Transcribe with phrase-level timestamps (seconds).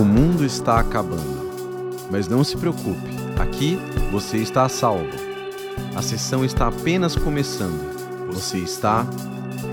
[0.00, 1.50] O mundo está acabando.
[2.10, 3.76] Mas não se preocupe, aqui
[4.10, 5.10] você está a salvo.
[5.94, 8.26] A sessão está apenas começando.
[8.32, 9.04] Você está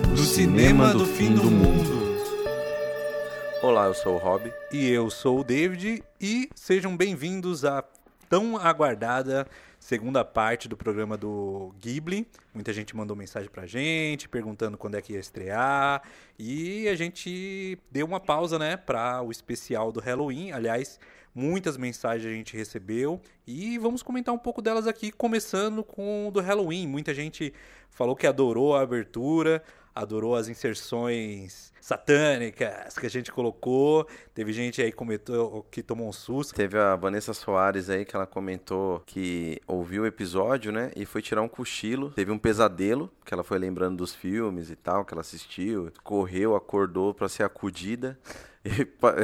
[0.09, 2.19] no cinema do fim do mundo.
[3.63, 4.51] Olá, eu sou o Rob.
[4.69, 7.81] E eu sou o David e sejam bem-vindos à
[8.27, 9.47] tão aguardada
[9.87, 12.27] segunda parte do programa do Ghibli.
[12.53, 16.01] Muita gente mandou mensagem pra gente, perguntando quando é que ia estrear.
[16.37, 20.51] E a gente deu uma pausa, né, para o especial do Halloween.
[20.51, 20.99] Aliás,
[21.33, 26.31] muitas mensagens a gente recebeu e vamos comentar um pouco delas aqui, começando com o
[26.31, 26.85] do Halloween.
[26.85, 27.53] Muita gente
[27.89, 29.63] falou que adorou a abertura,
[29.97, 34.07] adorou as inserções satânicas que a gente colocou.
[34.33, 36.53] Teve gente aí que comentou que tomou um susto.
[36.53, 40.91] Teve a Vanessa Soares aí que ela comentou que ouviu o episódio, né?
[40.95, 42.11] E foi tirar um cochilo.
[42.11, 45.91] Teve um pesadelo, que ela foi lembrando dos filmes e tal, que ela assistiu.
[46.03, 48.17] Correu, acordou para ser acudida.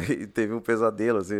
[0.09, 1.35] E, teve um pesadelo, assim,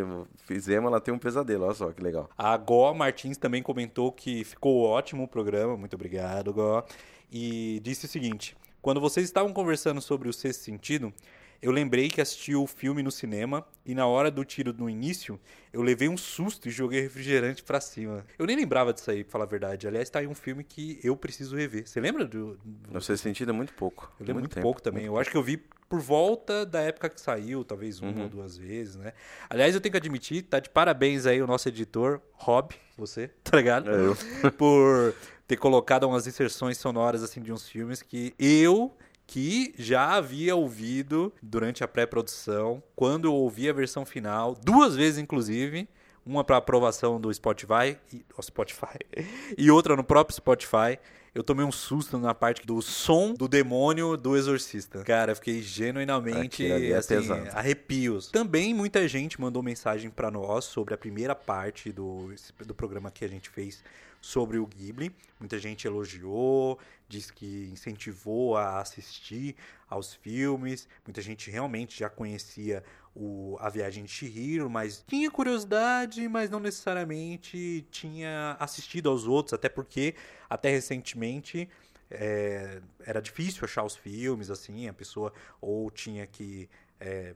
[0.45, 2.29] fizemos, ela tem um pesadelo, olha só que legal.
[2.37, 6.83] A Gó Martins também comentou que ficou ótimo o programa, muito obrigado, Gó.
[7.31, 11.13] E disse o seguinte: quando vocês estavam conversando sobre o sexto sentido,
[11.61, 15.39] eu lembrei que assisti o filme no cinema e na hora do tiro no início,
[15.71, 18.25] eu levei um susto e joguei refrigerante para cima.
[18.37, 19.87] Eu nem lembrava disso aí, pra falar a verdade.
[19.87, 21.87] Aliás, tá aí um filme que eu preciso rever.
[21.87, 22.59] Você lembra do.
[22.91, 24.11] No sexto sentido é muito pouco.
[24.19, 25.03] Eu lembro muito, muito pouco também.
[25.03, 25.21] Muito eu pouco.
[25.21, 28.23] acho que eu vi por volta da época que saiu, talvez uma uhum.
[28.23, 29.13] ou duas vezes, né?
[29.49, 33.55] Aliás, eu tenho que admitir, tá de parabéns aí o nosso editor, Rob, você, tá
[33.55, 33.89] ligado?
[33.89, 34.51] É eu.
[34.51, 35.15] por
[35.47, 41.33] ter colocado umas inserções sonoras assim de uns filmes que eu que já havia ouvido
[41.41, 45.87] durante a pré-produção, quando eu ouvi a versão final, duas vezes inclusive,
[46.25, 48.97] uma para aprovação do Spotify, e, Spotify
[49.57, 50.99] e outra no próprio Spotify.
[51.35, 55.03] Eu tomei um susto na parte do som do demônio do exorcista.
[55.03, 57.17] Cara, eu fiquei genuinamente é assim,
[57.51, 58.29] arrepios.
[58.29, 62.31] Também muita gente mandou mensagem para nós sobre a primeira parte do,
[62.67, 63.83] do programa que a gente fez
[64.21, 65.11] sobre o Ghibli.
[65.39, 66.77] Muita gente elogiou,
[67.09, 69.55] diz que incentivou a assistir
[69.89, 70.87] aos filmes.
[71.05, 72.83] Muita gente realmente já conhecia
[73.15, 79.53] o, a Viagem de Chihiro, mas tinha curiosidade, mas não necessariamente tinha assistido aos outros,
[79.53, 80.15] até porque
[80.49, 81.69] até recentemente
[82.09, 86.69] é, era difícil achar os filmes, assim, a pessoa ou tinha que
[86.99, 87.35] é,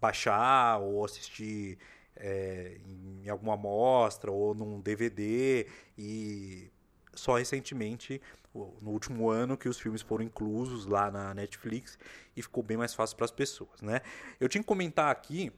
[0.00, 1.78] baixar ou assistir
[2.16, 2.78] é,
[3.24, 6.70] em alguma amostra ou num DVD e
[7.18, 8.20] só recentemente,
[8.54, 11.98] no último ano, que os filmes foram inclusos lá na Netflix
[12.36, 14.00] e ficou bem mais fácil para as pessoas, né?
[14.40, 15.52] Eu tinha que comentar aqui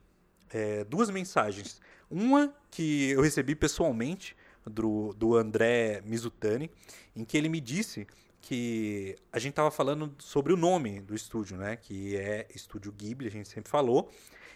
[0.51, 1.81] é, duas mensagens.
[2.11, 6.71] Uma que eu recebi pessoalmente do, do André Mizutani,
[7.15, 8.07] em que ele me disse
[8.41, 11.77] que a gente estava falando sobre o nome do estúdio, né?
[11.77, 14.11] Que é Estúdio Ghibli, a gente sempre falou.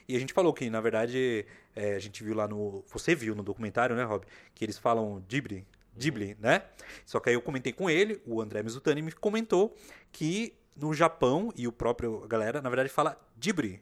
[0.09, 2.85] E a gente falou que, na verdade, é, a gente viu lá no.
[2.93, 4.25] Você viu no documentário, né, Rob?
[4.55, 5.67] Que eles falam Ghibli,
[5.97, 6.63] Ghibli, né?
[7.05, 9.77] Só que aí eu comentei com ele, o André Mizutani me comentou
[10.13, 13.81] que no Japão, e o próprio galera, na verdade, fala Ghibli.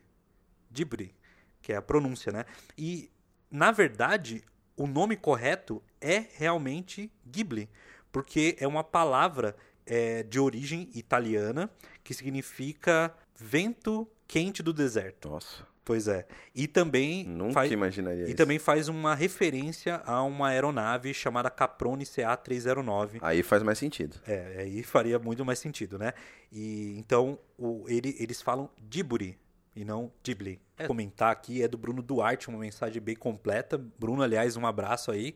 [0.71, 1.15] Ghibli,
[1.61, 2.45] que é a pronúncia, né?
[2.77, 3.11] E,
[3.51, 4.45] na verdade,
[4.77, 7.69] o nome correto é realmente Ghibli,
[8.11, 9.57] porque é uma palavra
[9.87, 11.71] é, de origem italiana
[12.05, 15.29] que significa vento quente do deserto.
[15.29, 15.72] Nossa.
[15.85, 16.27] Pois é.
[16.55, 17.25] E também.
[17.25, 18.37] Nunca faz, imaginaria E isso.
[18.37, 23.19] também faz uma referência a uma aeronave chamada Caprone CA-309.
[23.21, 24.17] Aí faz mais sentido.
[24.27, 26.13] É, aí faria muito mais sentido, né?
[26.53, 29.37] E então o, ele, eles falam Djibouti
[29.75, 30.61] e não Ghibli.
[30.79, 30.87] É.
[30.87, 33.79] Comentar aqui é do Bruno Duarte, uma mensagem bem completa.
[33.99, 35.35] Bruno, aliás, um abraço aí.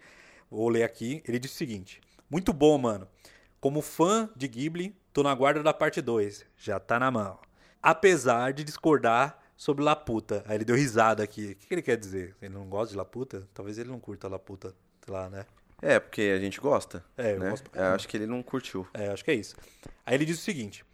[0.50, 1.22] Vou ler aqui.
[1.26, 3.08] Ele diz o seguinte: Muito bom, mano.
[3.60, 6.46] Como fã de Ghibli, tô na guarda da parte 2.
[6.56, 7.38] Já tá na mão.
[7.82, 10.44] Apesar de discordar sobre Laputa.
[10.46, 11.52] Aí ele deu risada aqui.
[11.52, 12.36] O que, que ele quer dizer?
[12.42, 13.48] Ele não gosta de Laputa?
[13.54, 14.74] Talvez ele não curta Laputa
[15.08, 15.46] lá, né?
[15.80, 17.04] É, porque a gente gosta.
[17.16, 17.50] É, eu né?
[17.50, 17.70] gosto.
[17.74, 18.86] É, acho que ele não curtiu.
[18.92, 19.56] É, acho que é isso.
[20.04, 20.84] Aí ele diz o seguinte: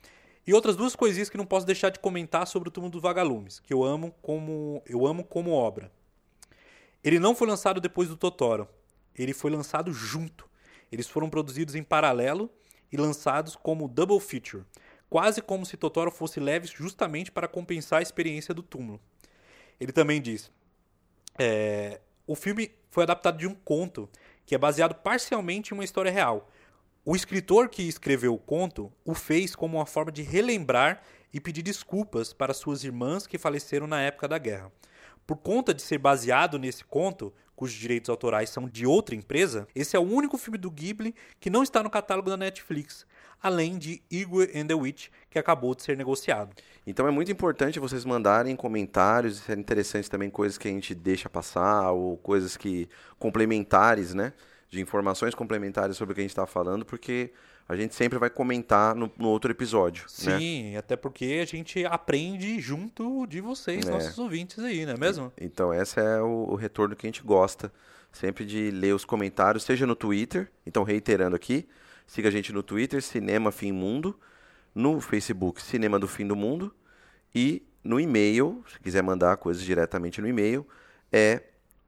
[0.47, 3.61] e outras duas coisinhas que não posso deixar de comentar sobre o Túmulo dos Vagalumes,
[3.61, 5.91] que eu amo como eu amo como obra.
[7.03, 8.69] Ele não foi lançado depois do Totoro.
[9.15, 10.49] Ele foi lançado junto.
[10.91, 12.51] Eles foram produzidos em paralelo
[12.91, 14.65] e lançados como double feature
[15.13, 18.99] quase como se Totoro fosse leve justamente para compensar a experiência do túmulo.
[19.79, 20.51] Ele também diz:
[21.39, 24.09] é, o filme foi adaptado de um conto
[24.47, 26.49] que é baseado parcialmente em uma história real.
[27.05, 31.61] O escritor que escreveu o conto o fez como uma forma de relembrar e pedir
[31.63, 34.73] desculpas para suas irmãs que faleceram na época da guerra.
[35.27, 39.97] por conta de ser baseado nesse conto, cujos direitos autorais são de outra empresa, esse
[39.97, 43.07] é o único filme do Ghibli que não está no catálogo da Netflix,
[43.43, 46.55] além de Igor and the Witch, que acabou de ser negociado.
[46.87, 51.29] Então é muito importante vocês mandarem comentários, é interessante também coisas que a gente deixa
[51.29, 52.89] passar ou coisas que
[53.19, 54.33] complementares, né?
[54.69, 57.33] De informações complementares sobre o que a gente está falando, porque
[57.69, 60.05] a gente sempre vai comentar no, no outro episódio.
[60.27, 60.39] né?
[60.39, 63.91] Sim, até porque a gente aprende junto de vocês, É.
[63.91, 65.33] nossos ouvintes aí, não é mesmo?
[65.41, 67.73] Então, esse é o, o retorno que a gente gosta.
[68.13, 70.51] Sempre de ler os comentários, seja no Twitter.
[70.67, 71.67] Então, reiterando aqui,
[72.07, 74.19] siga a gente no Twitter, Cinema Fim Mundo.
[74.75, 76.75] No Facebook, Cinema do Fim do Mundo.
[77.35, 80.67] E no e-mail, se quiser mandar coisas diretamente no e-mail,
[81.11, 81.41] é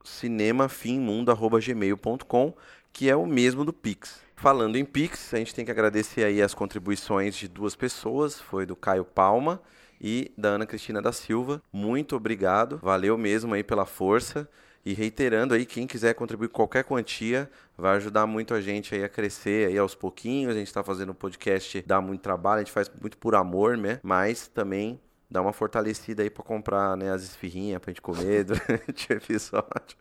[0.02, 2.54] cinemafimmundo.gmail.com,
[2.94, 4.22] que é o mesmo do Pix.
[4.36, 8.64] Falando em Pix, a gente tem que agradecer aí as contribuições de duas pessoas, foi
[8.64, 9.60] do Caio Palma
[10.00, 11.60] e da Ana Cristina da Silva.
[11.72, 14.48] Muito obrigado, valeu mesmo aí pela força.
[14.86, 19.08] E reiterando aí, quem quiser contribuir qualquer quantia, vai ajudar muito a gente aí a
[19.08, 20.54] crescer aí aos pouquinhos.
[20.54, 23.98] A gente está fazendo podcast, dá muito trabalho, a gente faz muito por amor, né?
[24.02, 29.12] Mas também dá uma fortalecida aí para comprar né, as esfirrinhas pra gente comer durante
[29.12, 29.96] o episódio.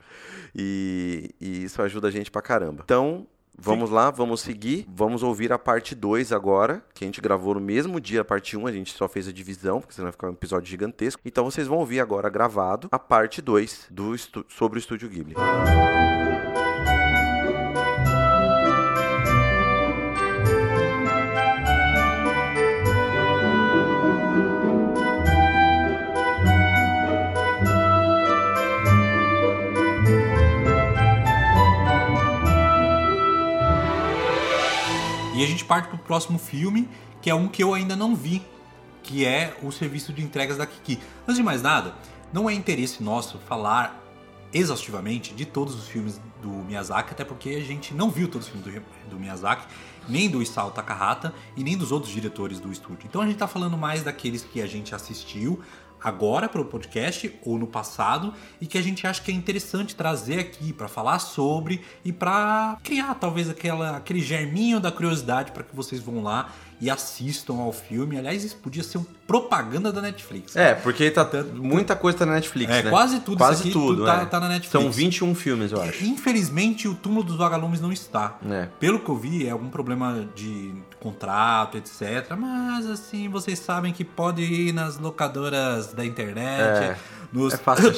[0.56, 2.82] E, e isso ajuda a gente pra caramba.
[2.84, 3.26] Então,
[3.58, 4.86] vamos lá, vamos seguir.
[4.90, 8.56] Vamos ouvir a parte 2 agora, que a gente gravou no mesmo dia a parte
[8.58, 11.22] 1, a gente só fez a divisão, porque senão vai ficar um episódio gigantesco.
[11.26, 15.36] Então vocês vão ouvir agora gravado a parte 2 do estu- sobre o Estúdio Ghibli.
[35.44, 36.88] E a gente parte pro próximo filme,
[37.22, 38.42] que é um que eu ainda não vi,
[39.04, 40.98] que é o serviço de entregas da Kiki.
[41.24, 41.96] Antes de mais nada,
[42.32, 44.02] não é interesse nosso falar
[44.54, 48.54] exaustivamente de todos os filmes do Miyazaki, até porque a gente não viu todos os
[48.54, 49.68] filmes do, do Miyazaki,
[50.08, 53.06] nem do Isao Takahata e nem dos outros diretores do estúdio.
[53.06, 55.60] Então a gente tá falando mais daqueles que a gente assistiu
[56.04, 59.96] agora para o podcast ou no passado e que a gente acha que é interessante
[59.96, 65.64] trazer aqui para falar sobre e para criar talvez aquela, aquele germinho da curiosidade para
[65.64, 66.54] que vocês vão lá
[66.84, 68.18] e assistam ao filme.
[68.18, 70.54] Aliás, isso podia ser um propaganda da Netflix.
[70.56, 71.26] É, porque tá,
[71.56, 72.90] muita coisa tá na Netflix, É, né?
[72.90, 74.26] quase tudo Quase aqui tudo, tá- é.
[74.26, 74.72] tá na Netflix.
[74.84, 76.04] São 21 filmes, eu acho.
[76.04, 78.38] Infelizmente, o túmulo dos vagalumes não está.
[78.50, 78.68] É.
[78.82, 82.36] Pelo que eu vi, é algum problema de contrato, etc.
[82.38, 86.98] Mas, assim, vocês sabem que pode ir nas locadoras da internet, É.
[87.32, 87.92] nos É fácil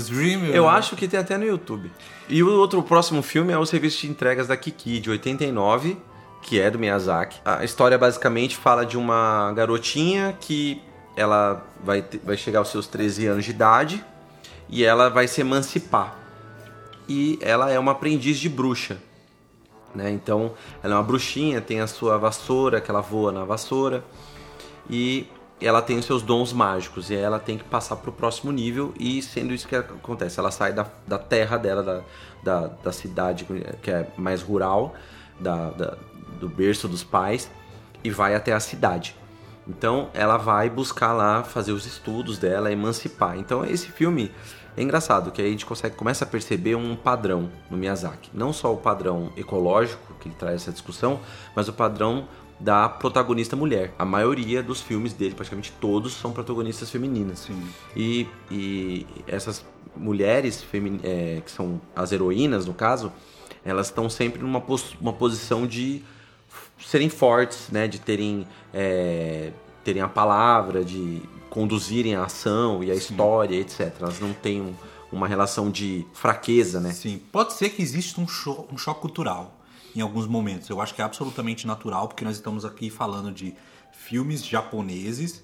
[0.00, 0.44] stream.
[0.46, 1.90] Eu acho que tem até no YouTube.
[2.28, 5.96] E o outro próximo filme é o Serviço de Entregas da Kiki, de 89,
[6.46, 7.40] que é do Miyazaki.
[7.44, 10.80] A história basicamente fala de uma garotinha que
[11.16, 14.04] ela vai, ter- vai chegar aos seus 13 anos de idade
[14.68, 16.16] e ela vai se emancipar.
[17.08, 18.98] E ela é uma aprendiz de bruxa.
[19.94, 20.10] Né?
[20.10, 20.52] Então,
[20.82, 24.04] ela é uma bruxinha, tem a sua vassoura, que ela voa na vassoura.
[24.90, 25.26] E
[25.60, 27.08] ela tem os seus dons mágicos.
[27.10, 28.92] E ela tem que passar para o próximo nível.
[28.98, 32.02] E sendo isso que acontece, ela sai da, da terra dela, da,
[32.42, 33.46] da, da cidade
[33.82, 34.94] que é mais rural,
[35.40, 35.96] da, da-
[36.40, 37.50] do berço dos pais,
[38.04, 39.16] e vai até a cidade.
[39.66, 43.36] Então ela vai buscar lá fazer os estudos dela, emancipar.
[43.36, 44.30] Então esse filme
[44.76, 48.30] é engraçado, que aí a gente consegue começa a perceber um padrão no Miyazaki.
[48.32, 51.18] Não só o padrão ecológico, que ele traz essa discussão,
[51.54, 52.28] mas o padrão
[52.60, 53.92] da protagonista mulher.
[53.98, 57.40] A maioria dos filmes dele, praticamente todos, são protagonistas femininas.
[57.40, 57.62] Sim.
[57.94, 59.64] E, e essas
[59.96, 63.12] mulheres femi- é, que são as heroínas, no caso,
[63.64, 66.02] elas estão sempre numa pos- uma posição de
[66.84, 67.86] serem fortes, né?
[67.88, 69.52] De terem, é,
[69.84, 73.94] terem a palavra, de conduzirem a ação e a história, etc.
[74.00, 74.74] Elas não têm um-
[75.10, 76.92] uma relação de fraqueza, né?
[76.92, 79.56] Sim, pode ser que exista um, cho- um choque cultural
[79.94, 80.68] em alguns momentos.
[80.68, 83.54] Eu acho que é absolutamente natural, porque nós estamos aqui falando de
[83.92, 85.42] filmes japoneses,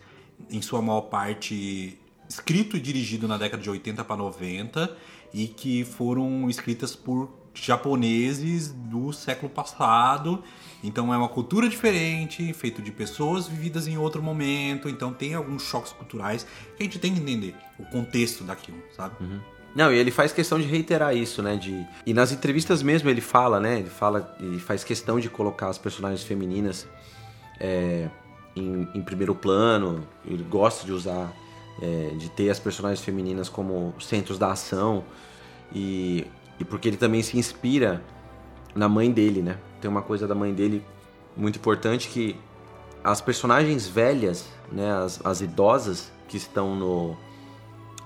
[0.51, 1.99] em sua maior parte
[2.29, 4.95] escrito e dirigido na década de 80 para 90,
[5.33, 10.43] e que foram escritas por japoneses do século passado.
[10.83, 14.89] Então é uma cultura diferente, feito de pessoas vividas em outro momento.
[14.89, 19.15] Então tem alguns choques culturais que a gente tem que entender o contexto daquilo, sabe?
[19.75, 21.57] Não, e ele faz questão de reiterar isso, né?
[21.57, 21.87] De...
[22.05, 23.79] E nas entrevistas mesmo ele fala, né?
[23.79, 26.87] Ele fala e faz questão de colocar as personagens femininas
[27.59, 28.11] é,
[28.55, 30.07] em, em primeiro plano.
[30.27, 31.33] Ele gosta de usar,
[31.81, 35.05] é, de ter as personagens femininas como centros da ação.
[35.75, 36.27] E,
[36.63, 38.01] e porque ele também se inspira
[38.73, 39.59] na mãe dele, né?
[39.81, 40.81] Tem uma coisa da mãe dele
[41.37, 42.37] muito importante que
[43.03, 44.93] as personagens velhas, né?
[44.93, 47.17] As, as idosas que estão no,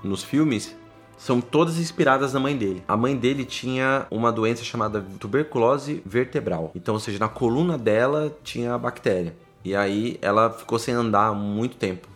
[0.02, 0.74] nos filmes
[1.18, 2.82] são todas inspiradas na mãe dele.
[2.88, 6.72] A mãe dele tinha uma doença chamada tuberculose vertebral.
[6.74, 9.36] Então, ou seja, na coluna dela tinha a bactéria.
[9.62, 12.08] E aí ela ficou sem andar muito tempo.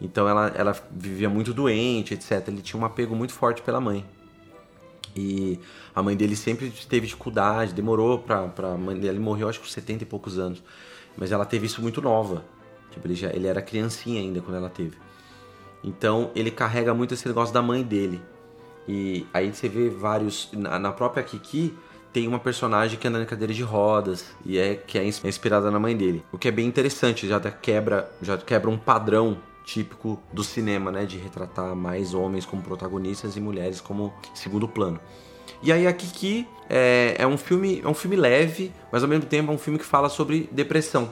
[0.00, 2.46] Então ela, ela vivia muito doente, etc.
[2.46, 4.04] Ele tinha um apego muito forte pela mãe.
[5.18, 5.58] E
[5.94, 9.08] a mãe dele sempre teve dificuldade, demorou pra, pra mãe dele.
[9.08, 10.62] Ele morreu acho que com 70 e poucos anos.
[11.16, 12.44] Mas ela teve isso muito nova.
[12.92, 14.96] Tipo, ele, já, ele era criancinha ainda quando ela teve.
[15.82, 18.20] Então ele carrega muito esse negócio da mãe dele.
[18.86, 20.50] E aí você vê vários.
[20.52, 21.74] Na, na própria Kiki
[22.12, 25.78] tem uma personagem que anda na cadeira de rodas e é que é inspirada na
[25.78, 26.24] mãe dele.
[26.32, 31.04] O que é bem interessante, já quebra, já quebra um padrão típico do cinema, né,
[31.04, 34.98] de retratar mais homens como protagonistas e mulheres como segundo plano.
[35.62, 39.26] E aí a Kiki é, é um filme, é um filme leve, mas ao mesmo
[39.26, 41.10] tempo é um filme que fala sobre depressão.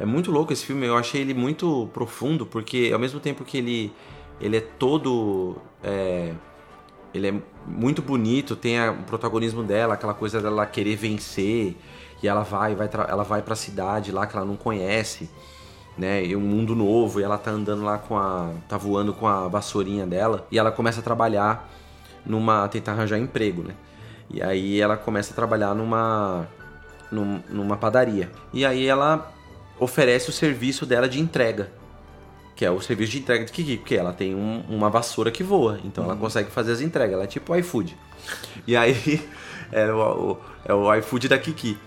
[0.00, 3.58] É muito louco esse filme, eu achei ele muito profundo, porque ao mesmo tempo que
[3.58, 3.92] ele,
[4.40, 5.56] ele é todo.
[5.82, 6.34] É,
[7.14, 7.34] ele é
[7.66, 11.76] muito bonito, tem a, o protagonismo dela, aquela coisa dela querer vencer,
[12.20, 15.28] e ela vai, vai ela vai pra cidade lá que ela não conhece,
[15.96, 16.24] né?
[16.24, 18.50] E um mundo novo, e ela tá andando lá com a.
[18.68, 21.68] tá voando com a vassourinha dela, e ela começa a trabalhar
[22.24, 22.68] numa.
[22.68, 23.74] tentar arranjar emprego, né?
[24.30, 26.48] E aí ela começa a trabalhar numa.
[27.10, 28.30] numa padaria.
[28.52, 29.32] E aí ela
[29.78, 31.72] oferece o serviço dela de entrega.
[32.54, 35.42] Que é o serviço de entrega de Kiki, porque ela tem um, uma vassoura que
[35.42, 36.10] voa, então uhum.
[36.10, 37.14] ela consegue fazer as entregas.
[37.14, 37.96] Ela é tipo o iFood.
[38.66, 39.26] E aí
[39.72, 41.78] é o, o, é o iFood da Kiki.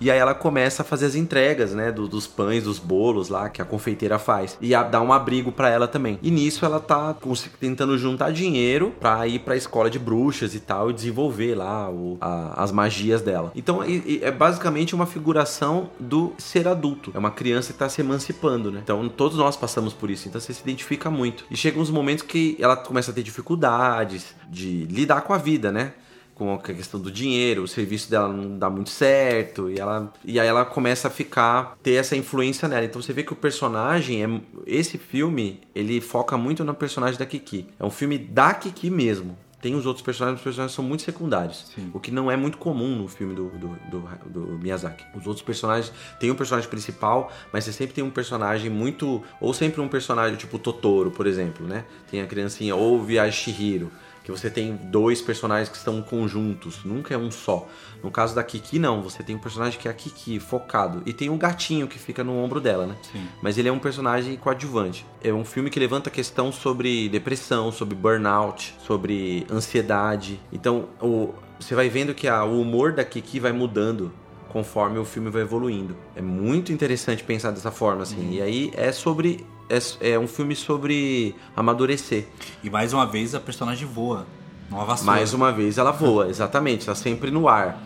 [0.00, 3.48] E aí ela começa a fazer as entregas, né, do, dos pães, dos bolos lá
[3.48, 4.56] que a confeiteira faz.
[4.60, 6.18] E a, dá um abrigo para ela também.
[6.22, 7.16] E nisso ela tá
[7.60, 11.90] tentando juntar dinheiro para ir para a escola de bruxas e tal e desenvolver lá
[11.90, 13.52] o, a, as magias dela.
[13.54, 17.10] Então e é basicamente uma figuração do ser adulto.
[17.14, 18.80] É uma criança que tá se emancipando, né?
[18.82, 20.28] Então todos nós passamos por isso.
[20.28, 21.44] Então você se identifica muito.
[21.50, 25.70] E chega uns momentos que ela começa a ter dificuldades de lidar com a vida,
[25.70, 25.92] né?
[26.34, 30.40] Com a questão do dinheiro, o serviço dela não dá muito certo, e ela e
[30.40, 32.84] aí ela começa a ficar ter essa influência nela.
[32.84, 37.26] Então você vê que o personagem é esse filme, ele foca muito no personagem da
[37.26, 37.66] Kiki.
[37.78, 39.36] É um filme da Kiki mesmo.
[39.62, 41.70] Tem os outros personagens, os personagens são muito secundários.
[41.72, 41.88] Sim.
[41.94, 45.04] O que não é muito comum no filme do, do, do, do, Miyazaki.
[45.16, 49.22] Os outros personagens tem um personagem principal, mas você sempre tem um personagem muito.
[49.40, 51.84] Ou sempre um personagem tipo Totoro, por exemplo, né?
[52.10, 53.92] Tem a criancinha, ou Viagem Shihiro
[54.24, 57.68] que você tem dois personagens que estão conjuntos, nunca é um só.
[58.02, 61.12] No caso da Kiki, não, você tem um personagem que é a Kiki, focado, e
[61.12, 62.96] tem um gatinho que fica no ombro dela, né?
[63.10, 63.26] Sim.
[63.40, 65.06] Mas ele é um personagem coadjuvante.
[65.22, 70.40] É um filme que levanta questão sobre depressão, sobre burnout, sobre ansiedade.
[70.52, 74.12] Então, o, você vai vendo que a, o humor da Kiki vai mudando
[74.48, 75.96] conforme o filme vai evoluindo.
[76.14, 78.20] É muito interessante pensar dessa forma, assim.
[78.20, 78.32] Uhum.
[78.32, 82.26] E aí é sobre é, é um filme sobre amadurecer.
[82.62, 84.26] E mais uma vez a personagem voa.
[84.70, 85.02] Vassoura.
[85.04, 86.86] Mais uma vez ela voa, exatamente.
[86.86, 87.82] Tá sempre no ar.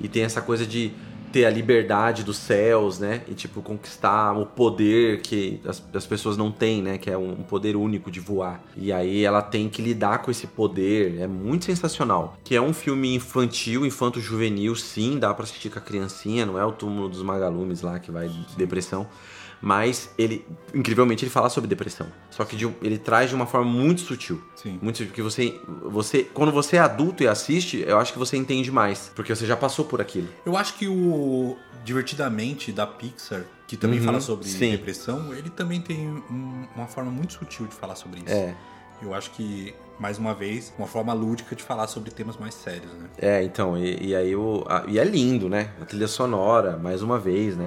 [0.00, 0.92] E tem essa coisa de
[1.32, 3.22] ter a liberdade dos céus, né?
[3.28, 6.96] E tipo, conquistar o poder que as, as pessoas não têm, né?
[6.96, 8.62] Que é um, um, poder único de voar.
[8.76, 11.20] E aí ela tem que lidar com esse poder.
[11.20, 12.36] É muito sensacional.
[12.42, 16.64] Que é um filme infantil, infanto-juvenil, sim, dá pra assistir com a criancinha, não é
[16.64, 19.06] o túmulo dos magalumes lá que vai de depressão
[19.60, 22.06] mas ele, incrivelmente, ele fala sobre depressão.
[22.30, 24.42] Só que de, ele traz de uma forma muito sutil.
[24.56, 24.78] Sim.
[24.80, 28.36] Muito sutil, porque você, você, quando você é adulto e assiste, eu acho que você
[28.36, 30.28] entende mais, porque você já passou por aquilo.
[30.44, 34.72] Eu acho que o Divertidamente da Pixar, que também uhum, fala sobre sim.
[34.72, 38.34] depressão, ele também tem um, uma forma muito sutil de falar sobre isso.
[38.34, 38.54] É.
[39.00, 42.92] Eu acho que mais uma vez, uma forma lúdica de falar sobre temas mais sérios,
[42.92, 43.08] né?
[43.20, 44.64] É, então, e, e aí o.
[44.68, 45.70] A, e é lindo, né?
[45.80, 47.66] A trilha sonora, mais uma vez, né?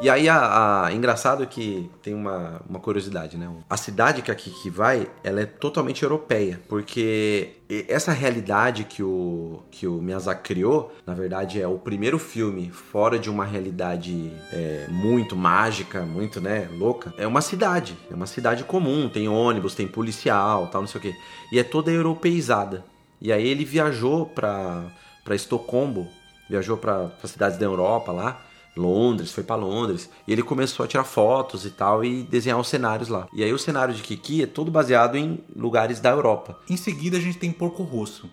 [0.00, 3.50] E aí, a, a, engraçado que tem uma, uma curiosidade, né?
[3.68, 7.50] A cidade que a Kiki vai, ela é totalmente europeia, porque
[7.86, 13.18] essa realidade que o, que o Miyazaki criou, na verdade, é o primeiro filme fora
[13.18, 17.12] de uma realidade é, muito mágica, muito, né, louca.
[17.18, 21.02] É uma cidade, é uma cidade comum, tem ônibus, tem policial, tal, não sei o
[21.02, 21.14] quê.
[21.52, 22.82] E é toda europeizada.
[23.20, 24.90] E aí ele viajou para
[25.30, 26.08] Estocolmo,
[26.48, 28.40] viajou para cidades da Europa lá,
[28.76, 32.68] Londres, foi para Londres, e ele começou a tirar fotos e tal e desenhar os
[32.68, 33.26] cenários lá.
[33.32, 36.58] E aí o cenário de Kiki é todo baseado em lugares da Europa.
[36.68, 38.30] Em seguida a gente tem Porco Rosso.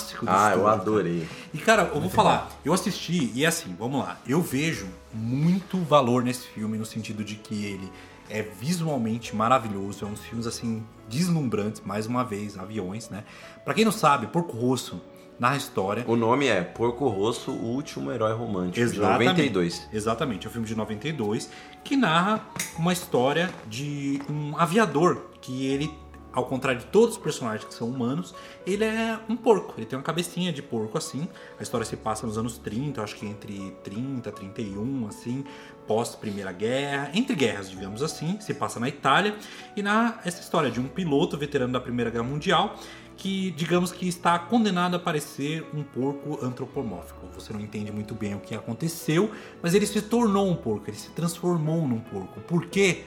[0.00, 1.28] Clássico do Ah, eu estúdio, adorei.
[1.52, 4.18] E cara, eu vou falar, eu assisti e é assim, vamos lá.
[4.26, 7.90] Eu vejo muito valor nesse filme no sentido de que ele
[8.28, 13.24] é visualmente maravilhoso, é um dos filmes assim deslumbrantes, mais uma vez, aviões, né?
[13.64, 15.00] Pra quem não sabe, Porco Rosso
[15.38, 19.88] narra a história O nome é Porco Rosso, o último herói romântico, de 92.
[19.92, 21.50] Exatamente, é um filme de 92
[21.82, 22.44] que narra
[22.78, 25.92] uma história de um aviador que ele,
[26.32, 28.34] ao contrário de todos os personagens que são humanos,
[28.66, 29.74] ele é um porco.
[29.76, 31.28] Ele tem uma cabecinha de porco assim.
[31.58, 35.44] A história se passa nos anos 30, eu acho que entre 30, 31, assim,
[35.86, 39.36] pós Primeira Guerra, entre guerras, digamos assim, se passa na Itália
[39.76, 42.76] e na essa história de um piloto veterano da Primeira Guerra Mundial
[43.20, 47.26] que, digamos que está condenado a parecer um porco antropomórfico.
[47.34, 49.30] Você não entende muito bem o que aconteceu,
[49.62, 52.40] mas ele se tornou um porco, ele se transformou num porco.
[52.40, 53.04] Por quê?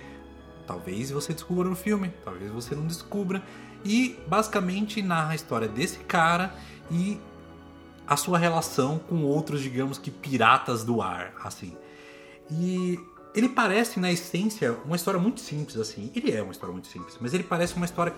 [0.65, 3.43] Talvez você descubra no filme, talvez você não descubra.
[3.83, 6.53] E basicamente narra a história desse cara
[6.89, 7.19] e
[8.07, 11.75] a sua relação com outros, digamos que piratas do ar, assim.
[12.49, 12.99] E
[13.33, 16.11] ele parece, na essência, uma história muito simples, assim.
[16.15, 18.13] Ele é uma história muito simples, mas ele parece uma história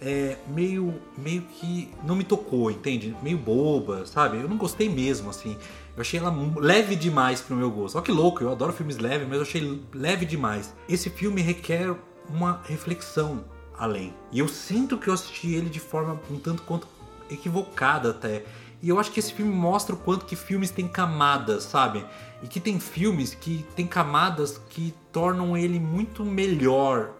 [0.00, 3.16] é, meio, meio que não me tocou, entende?
[3.22, 4.38] Meio boba, sabe?
[4.38, 5.56] Eu não gostei mesmo, assim.
[5.96, 7.96] Eu achei ela leve demais pro meu gosto.
[7.96, 10.74] Olha que louco, eu adoro filmes leves, mas eu achei leve demais.
[10.88, 11.94] Esse filme requer
[12.28, 13.44] uma reflexão
[13.78, 14.14] além.
[14.30, 16.86] E eu sinto que eu assisti ele de forma um tanto quanto
[17.30, 18.44] equivocada até.
[18.80, 22.04] E eu acho que esse filme mostra o quanto que filmes têm camadas, sabe?
[22.42, 27.12] E que tem filmes que tem camadas que tornam ele muito melhor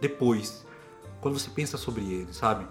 [0.00, 0.64] depois,
[1.20, 2.66] quando você pensa sobre ele, sabe?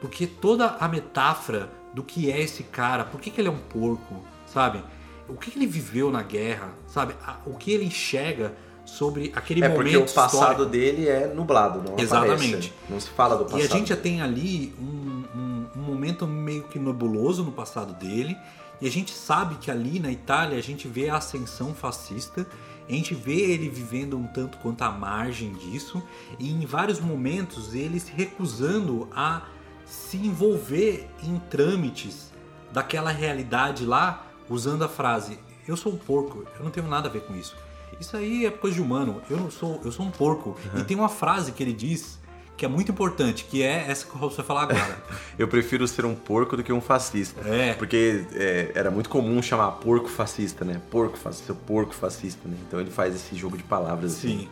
[0.00, 3.58] Porque toda a metáfora do que é esse cara, por que, que ele é um
[3.58, 4.22] porco,
[4.56, 4.82] sabe?
[5.28, 7.14] O que, ele viveu na guerra, sabe?
[7.44, 8.54] O que ele enxerga
[8.86, 10.64] sobre aquele É momento porque o passado histórico.
[10.64, 12.46] dele é nublado, não Exatamente.
[12.48, 12.72] aparece.
[12.88, 13.60] Não se fala do passado.
[13.60, 17.92] E a gente já tem ali um, um- um momento meio que nebuloso no passado
[17.94, 18.34] dele.
[18.80, 22.46] E a gente sabe que ali na Itália a gente vê a ascensão fascista.
[22.88, 26.02] A gente vê ele vivendo um tanto quanto à margem disso.
[26.38, 29.42] E em vários momentos ele se recusando a
[29.84, 32.32] se envolver em trâmites
[32.72, 37.12] daquela realidade lá, usando a frase: Eu sou um porco, eu não tenho nada a
[37.12, 37.56] ver com isso.
[38.00, 40.56] Isso aí é coisa de humano, eu não sou, eu sou um porco.
[40.76, 42.18] E tem uma frase que ele diz
[42.56, 45.02] que é muito importante, que é essa que Robson vai falar agora.
[45.38, 47.46] Eu prefiro ser um porco do que um fascista.
[47.46, 47.74] É.
[47.74, 50.80] Porque é, era muito comum chamar porco fascista, né?
[50.90, 52.56] Porco fascista, porco fascista, né?
[52.66, 54.38] Então ele faz esse jogo de palavras assim.
[54.38, 54.48] Sim.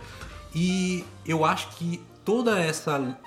[0.55, 3.19] E eu acho que toda essa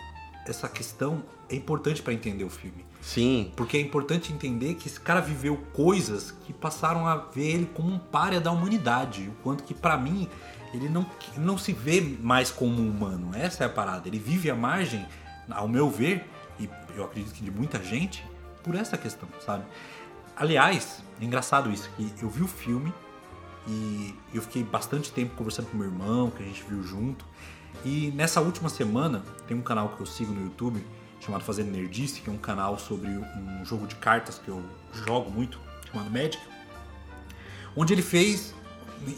[0.45, 2.85] essa questão é importante para entender o filme.
[3.07, 3.53] Sim.
[3.55, 7.89] Porque é importante entender que esse cara viveu coisas que passaram a ver ele como
[7.89, 9.29] um párea da humanidade.
[9.29, 10.27] O quanto que, pra mim,
[10.73, 13.31] ele não, não se vê mais como um humano.
[13.33, 14.09] Essa é a parada.
[14.09, 15.05] Ele vive à margem,
[15.49, 18.25] ao meu ver, e eu acredito que de muita gente,
[18.61, 19.63] por essa questão, sabe?
[20.35, 22.93] Aliás, é engraçado isso, que eu vi o filme
[23.65, 27.25] e eu fiquei bastante tempo conversando com meu irmão, que a gente viu junto.
[27.85, 30.83] E nessa última semana, tem um canal que eu sigo no YouTube
[31.21, 34.63] chamado Fazendo Nerdice, que é um canal sobre um jogo de cartas que eu
[35.05, 35.59] jogo muito,
[35.91, 36.39] chamado Magic,
[37.75, 38.53] onde ele fez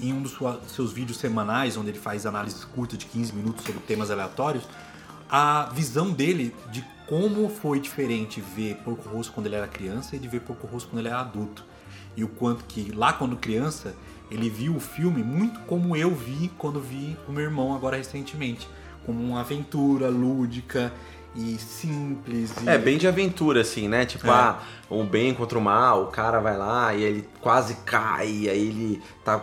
[0.01, 3.63] em um dos sua- seus vídeos semanais, onde ele faz análises curtas de 15 minutos
[3.65, 4.63] sobre temas aleatórios,
[5.29, 10.19] a visão dele de como foi diferente ver Porco Rosso quando ele era criança e
[10.19, 11.63] de ver Porco Rosso quando ele era adulto.
[12.17, 13.95] E o quanto que lá quando criança
[14.29, 18.67] ele viu o filme muito como eu vi quando vi o meu irmão agora recentemente,
[19.05, 20.91] como uma aventura lúdica
[21.35, 22.51] e simples.
[22.63, 22.69] E...
[22.69, 24.05] É, bem de aventura, assim, né?
[24.05, 24.31] Tipo, É.
[24.31, 28.67] ah, um bem contra o mal, o cara vai lá e ele quase cai, aí
[28.67, 29.41] ele tá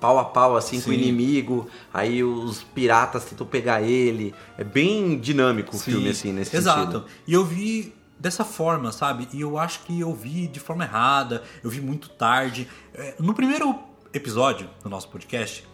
[0.00, 1.00] pau a pau, assim, com o Sim.
[1.00, 4.32] inimigo, aí os piratas tentam pegar ele.
[4.56, 6.80] É bem dinâmico o Sim, filme, assim, nesse Exato.
[6.80, 7.04] sentido.
[7.26, 9.28] E eu vi dessa forma, sabe?
[9.32, 12.68] E eu acho que eu vi de forma errada, eu vi muito tarde.
[12.94, 13.76] É, No primeiro
[14.12, 15.64] episódio do nosso podcast,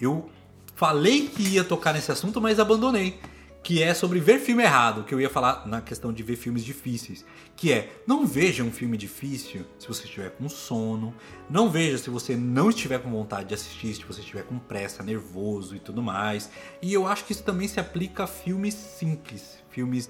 [0.00, 0.28] eu
[0.74, 3.18] falei que ia tocar nesse assunto, mas abandonei.
[3.66, 6.64] Que é sobre ver filme errado, que eu ia falar na questão de ver filmes
[6.64, 7.26] difíceis.
[7.56, 11.12] Que é, não veja um filme difícil se você estiver com sono.
[11.50, 15.02] Não veja se você não estiver com vontade de assistir, se você estiver com pressa,
[15.02, 16.48] nervoso e tudo mais.
[16.80, 19.58] E eu acho que isso também se aplica a filmes simples.
[19.68, 20.08] Filmes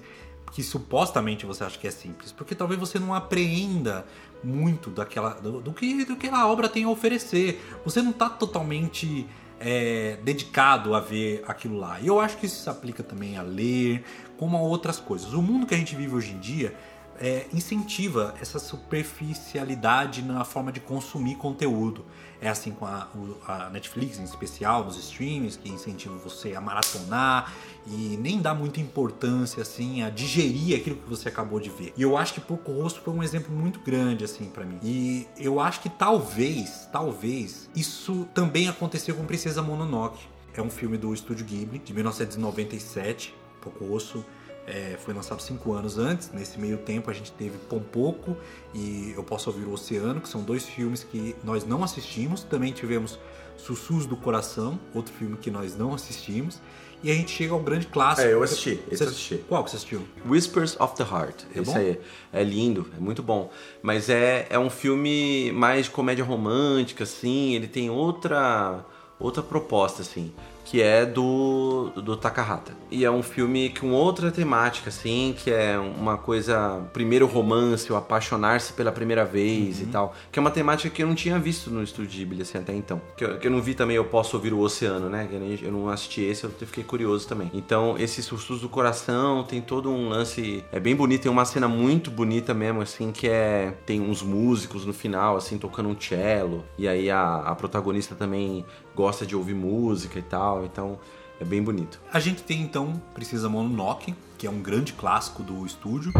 [0.51, 4.05] que supostamente você acha que é simples, porque talvez você não apreenda
[4.43, 7.59] muito daquela do, do que do que a obra tem a oferecer.
[7.83, 9.27] Você não está totalmente
[9.59, 11.99] é, dedicado a ver aquilo lá.
[11.99, 14.03] E eu acho que isso se aplica também a ler,
[14.37, 15.33] como a outras coisas.
[15.33, 16.73] O mundo que a gente vive hoje em dia
[17.19, 22.05] é, incentiva essa superficialidade na forma de consumir conteúdo.
[22.39, 23.07] É assim com a,
[23.47, 27.51] a, Netflix em especial, nos streams, que incentiva você a maratonar
[27.87, 31.93] e nem dá muita importância assim a digerir aquilo que você acabou de ver.
[31.97, 34.77] E eu acho que Pouco Rosto foi um exemplo muito grande assim para mim.
[34.83, 40.23] E eu acho que talvez, talvez isso também aconteceu com Princesa Mononoke.
[40.53, 44.23] É um filme do estúdio Ghibli de 1997, Pouco Osso
[44.67, 46.29] é, foi lançado cinco anos antes.
[46.31, 48.35] Nesse meio tempo a gente teve Pompoco
[48.75, 52.43] e Eu Posso Ouvir o Oceano, que são dois filmes que nós não assistimos.
[52.43, 53.17] Também tivemos
[53.57, 56.59] Sussurros do Coração, outro filme que nós não assistimos.
[57.01, 58.27] E a gente chega ao grande clássico.
[58.27, 58.79] É, eu assisti.
[58.91, 59.37] Esse você assisti.
[59.47, 60.01] Qual que você assistiu?
[60.27, 61.43] Whispers of the Heart.
[61.55, 61.77] É esse bom?
[61.77, 61.99] aí.
[62.33, 63.51] É lindo, é muito bom.
[63.81, 67.53] Mas é, é um filme mais de comédia romântica, assim.
[67.53, 68.83] Ele tem outra,
[69.19, 70.33] outra proposta, assim
[70.67, 72.73] que é do, do Takahata.
[72.91, 77.95] E é um filme com outra temática, assim, que é uma coisa, primeiro romance, o
[77.95, 79.83] apaixonar-se pela primeira vez uhum.
[79.83, 80.15] e tal.
[80.29, 83.01] Que é uma temática que eu não tinha visto no Estúdio Ghibli, assim, até então.
[83.15, 85.29] Que eu, que eu não vi também Eu Posso Ouvir o Oceano, né?
[85.61, 87.49] Eu não assisti esse, eu fiquei curioso também.
[87.53, 90.65] Então, esse Sussurros do Coração tem todo um lance...
[90.69, 93.73] É bem bonito, tem uma cena muito bonita mesmo, assim, que é...
[93.85, 96.65] Tem uns músicos no final, assim, tocando um cello.
[96.77, 98.65] E aí a, a protagonista também
[98.97, 100.97] gosta de ouvir música e tal, então
[101.39, 102.01] é bem bonito.
[102.11, 106.11] A gente tem então Precisa Mononoke, que é um grande clássico do estúdio.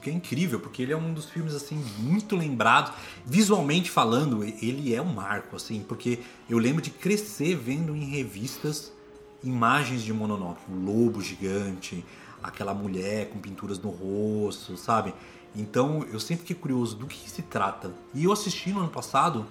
[0.00, 2.92] Que é incrível, porque ele é um dos filmes assim muito lembrados,
[3.24, 8.92] visualmente falando, ele é um marco assim, porque eu lembro de crescer vendo em revistas
[9.42, 12.04] imagens de Mononoke, um lobo gigante,
[12.42, 15.14] aquela mulher com pinturas no rosto, sabe?
[15.54, 17.92] Então eu sempre fiquei curioso do que se trata.
[18.14, 19.46] E eu assisti no ano passado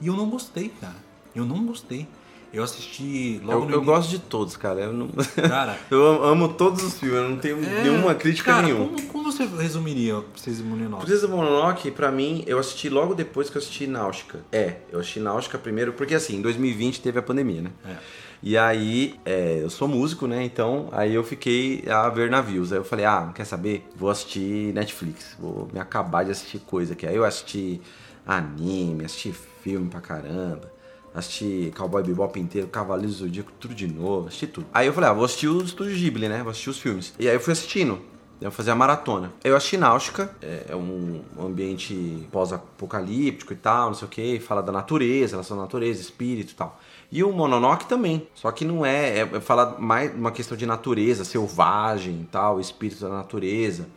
[0.00, 0.96] e eu não gostei, cara.
[1.34, 2.06] Eu não gostei.
[2.56, 4.80] Eu assisti logo eu, no Eu gosto de todos, cara.
[4.80, 5.08] Eu, não...
[5.46, 8.86] cara, eu amo todos os filmes, eu não tenho é, nenhuma crítica cara, nenhuma.
[8.86, 11.04] Como, como você resumiria Princesa Mononoke?
[11.04, 14.40] Princesa Mononoke, pra mim, eu assisti logo depois que eu assisti Náutica.
[14.50, 17.70] É, eu assisti Náutica primeiro, porque assim, em 2020 teve a pandemia, né?
[17.84, 17.96] É.
[18.42, 20.42] E aí, é, eu sou músico, né?
[20.42, 22.72] Então, aí eu fiquei a ver navios.
[22.72, 23.86] Aí eu falei, ah, quer saber?
[23.94, 25.36] Vou assistir Netflix.
[25.38, 27.06] Vou me acabar de assistir coisa aqui.
[27.06, 27.82] Aí eu assisti
[28.26, 30.75] anime, assisti filme pra caramba
[31.16, 34.66] assisti Cowboy Bebop inteiro, Cavaleiros do Zodíaco, tudo de novo, assisti tudo.
[34.72, 36.42] Aí eu falei, ah, vou assistir o Estúdio Ghibli, né?
[36.42, 37.14] Vou assistir os filmes.
[37.18, 37.98] E aí eu fui assistindo.
[38.38, 39.32] Eu fazer a maratona.
[39.42, 44.62] Eu assisti Náutica, é, é um ambiente pós-apocalíptico e tal, não sei o que, fala
[44.62, 46.78] da natureza, relação à natureza, espírito e tal.
[47.10, 50.66] E o Mononoke também, só que não é, é, é fala mais uma questão de
[50.66, 53.88] natureza, selvagem e tal, espírito da natureza.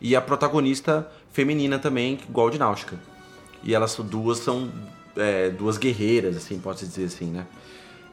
[0.00, 3.00] E a protagonista feminina também, igual de Náutica.
[3.64, 4.70] E elas duas são
[5.18, 7.46] é, duas guerreiras, assim, pode-se dizer assim, né?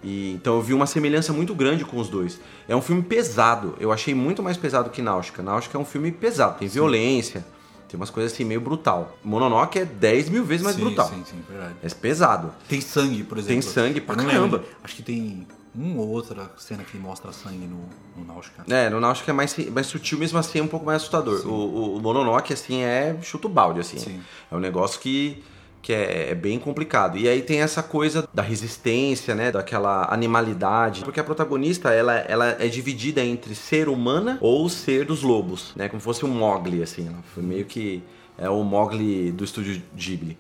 [0.03, 2.39] E, então eu vi uma semelhança muito grande com os dois.
[2.67, 5.41] É um filme pesado, eu achei muito mais pesado que Náutica.
[5.41, 6.75] Náutica é um filme pesado, tem sim.
[6.75, 7.45] violência,
[7.87, 9.17] tem umas coisas assim meio brutal.
[9.23, 11.07] Mononoke é 10 mil vezes mais sim, brutal.
[11.07, 11.75] Sim, sim, verdade.
[11.81, 12.53] É pesado.
[12.67, 13.53] Tem sangue, por exemplo.
[13.53, 14.63] Tem sangue pra caramba.
[14.83, 18.63] Acho que tem uma ou outra cena que mostra sangue no, no Náutica.
[18.69, 21.45] É, no Náutica é mais, mais sutil, mesmo assim é um pouco mais assustador.
[21.45, 23.97] O, o, o, Mononoke, assim, é chuto balde, assim.
[23.97, 24.21] Sim.
[24.51, 25.43] É um negócio que
[25.86, 27.15] que é, é, bem complicado.
[27.15, 32.58] E aí tem essa coisa da resistência, né, daquela animalidade, porque a protagonista ela, ela
[32.60, 36.82] é dividida entre ser humana ou ser dos lobos, né, como se fosse um Mogli
[36.82, 37.08] assim.
[37.36, 38.02] Foi meio que
[38.36, 40.36] é o Mogli do estúdio Ghibli.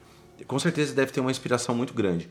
[0.47, 2.27] Com certeza deve ter uma inspiração muito grande.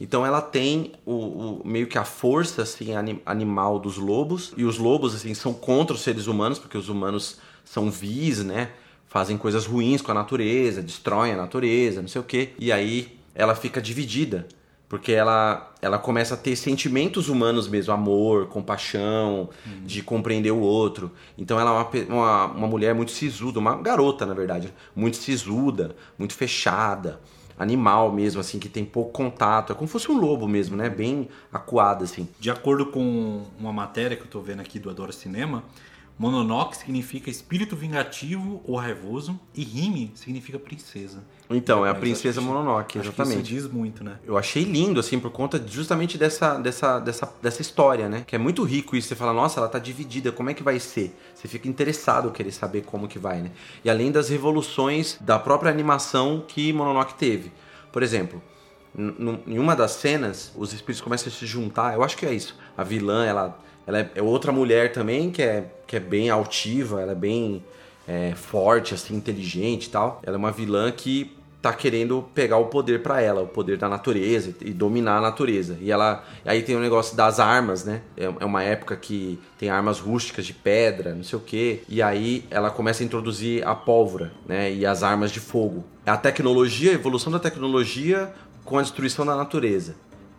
[0.00, 4.64] Então ela tem o, o, meio que a força assim anim, animal dos lobos e
[4.64, 8.70] os lobos assim são contra os seres humanos porque os humanos são vis, né?
[9.08, 12.50] Fazem coisas ruins com a natureza, destroem a natureza, não sei o quê.
[12.58, 14.46] E aí ela fica dividida,
[14.88, 19.84] porque ela, ela começa a ter sentimentos humanos mesmo, amor, compaixão, uhum.
[19.84, 21.10] de compreender o outro.
[21.36, 25.96] Então ela é uma, uma, uma mulher muito sisuda, uma garota, na verdade, muito sisuda,
[26.18, 27.20] muito fechada
[27.58, 29.72] animal mesmo, assim, que tem pouco contato.
[29.72, 30.90] É como se fosse um lobo mesmo, né?
[30.90, 32.28] Bem acuado, assim.
[32.38, 35.64] De acordo com uma matéria que eu tô vendo aqui do Adoro Cinema,
[36.18, 41.22] Mononoke significa espírito vingativo ou raivoso e Rime significa princesa.
[41.50, 43.52] Então, é a princesa acho Mononoke, Acho que exatamente.
[43.52, 44.18] isso diz muito, né?
[44.24, 48.24] Eu achei lindo, assim, por conta justamente dessa, dessa, dessa, dessa história, né?
[48.26, 49.08] Que é muito rico isso.
[49.08, 51.14] Você fala, nossa, ela tá dividida, como é que vai ser?
[51.34, 53.50] Você fica interessado em querer saber como que vai, né?
[53.84, 57.52] E além das revoluções da própria animação que Mononoke teve.
[57.92, 58.42] Por exemplo,
[59.46, 61.94] em uma das cenas, os espíritos começam a se juntar.
[61.94, 62.56] Eu acho que é isso.
[62.76, 67.00] A vilã, ela, ela é- é outra mulher também, que é, que é bem altiva,
[67.00, 67.62] ela é bem
[68.08, 70.20] é, forte, assim, inteligente e tal.
[70.24, 73.88] Ela é uma vilã que tá querendo pegar o poder pra ela, o poder da
[73.88, 75.76] natureza e dominar a natureza.
[75.80, 78.02] E ela, aí tem o negócio das armas, né?
[78.16, 81.80] É é uma época que tem armas rústicas de pedra, não sei o quê.
[81.88, 84.72] E aí ela começa a introduzir a pólvora, né?
[84.72, 85.82] E as armas de fogo.
[86.06, 88.32] A tecnologia, a evolução da tecnologia
[88.64, 89.96] com a destruição da natureza.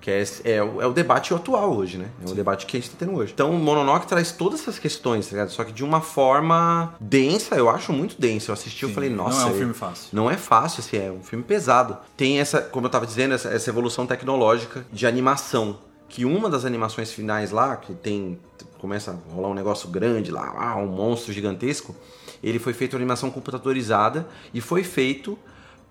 [0.07, 0.23] Que é,
[0.55, 2.07] é, o, é o debate atual hoje, né?
[2.25, 3.33] É o debate que a gente tá tendo hoje.
[3.33, 5.49] Então, o Mononoke traz todas essas questões, tá ligado?
[5.49, 8.51] Só que de uma forma densa, eu acho muito densa.
[8.51, 9.39] Eu assisti, Sim, falei, nossa.
[9.39, 10.09] Não é um eu- filme fácil.
[10.13, 11.97] não é fácil, assim, é um filme pesado.
[12.15, 15.77] Tem essa, como eu tava dizendo, essa, essa evolução tecnológica de animação.
[16.07, 18.39] Que uma das animações finais lá, que tem.
[18.79, 21.93] Começa a rolar um negócio grande lá, ah, um monstro gigantesco.
[22.41, 25.37] Ele foi feito em animação computadorizada e foi feito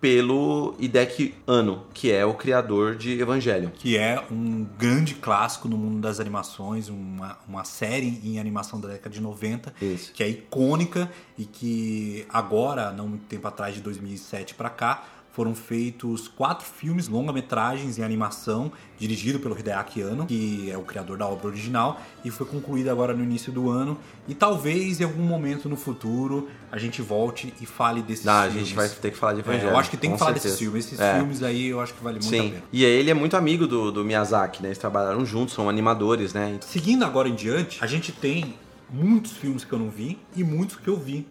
[0.00, 3.72] pelo Hideki Anno, que é o criador de Evangelho.
[3.74, 8.88] Que é um grande clássico no mundo das animações, uma, uma série em animação da
[8.88, 10.12] década de 90, Isso.
[10.12, 15.04] que é icônica e que agora, não muito tempo atrás, de 2007 pra cá,
[15.37, 21.18] foram feitos quatro filmes, longa-metragens em animação, dirigido pelo Hideaki Anno, que é o criador
[21.18, 23.99] da obra original, e foi concluído agora no início do ano.
[24.27, 28.44] E talvez em algum momento no futuro a gente volte e fale desses Ah, a
[28.46, 28.66] filmes.
[28.68, 29.68] gente vai ter que falar de É, Evangelho.
[29.72, 30.55] eu acho que tem que falar certeza.
[30.55, 30.87] desses filmes.
[30.87, 31.16] Esses É.
[31.18, 32.51] filmes aí eu acho que vale muito a Sim.
[32.53, 32.62] pena.
[32.72, 34.68] E ele é muito amigo do, do Miyazaki, né?
[34.68, 36.57] Eles trabalharam juntos, são animadores, né?
[36.62, 38.55] Seguindo agora em diante, a gente tem
[38.88, 41.27] muitos filmes que eu não vi e muitos que eu vi.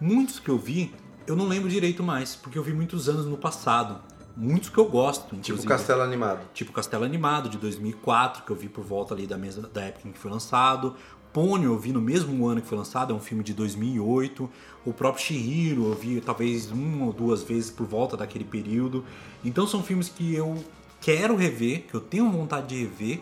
[0.00, 0.92] Muitos que eu vi,
[1.28, 4.00] eu não lembro direito mais, porque eu vi muitos anos no passado.
[4.34, 5.68] Muitos que eu gosto, Tipo inclusive.
[5.68, 6.40] Castelo Animado.
[6.54, 10.08] Tipo Castelo Animado, de 2004, que eu vi por volta ali da, mesa, da época
[10.08, 10.94] em que foi lançado.
[11.32, 14.48] Pônio eu vi no mesmo ano que foi lançado, é um filme de 2008.
[14.86, 19.04] O próprio Shihiro eu vi talvez uma ou duas vezes por volta daquele período.
[19.44, 20.64] Então são filmes que eu
[21.00, 23.20] quero rever, que eu tenho vontade de rever.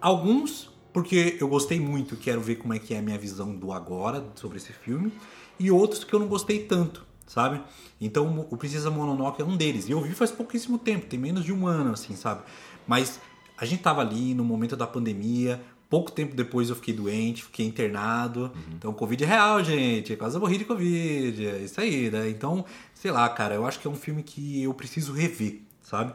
[0.00, 3.72] Alguns porque eu gostei muito, quero ver como é que é a minha visão do
[3.72, 5.12] agora sobre esse filme.
[5.58, 7.60] E outros que eu não gostei tanto, sabe?
[8.00, 9.88] Então o Princesa Mononoke é um deles.
[9.88, 12.42] E eu vi faz pouquíssimo tempo, tem menos de um ano, assim, sabe?
[12.86, 13.20] Mas
[13.56, 15.60] a gente tava ali no momento da pandemia.
[15.88, 18.50] Pouco tempo depois eu fiquei doente, fiquei internado.
[18.74, 20.16] Então, Covid é real, gente.
[20.16, 21.46] Quase eu morri de Covid.
[21.46, 22.28] É isso aí, né?
[22.28, 22.64] Então,
[22.94, 26.12] sei lá, cara, eu acho que é um filme que eu preciso rever, sabe?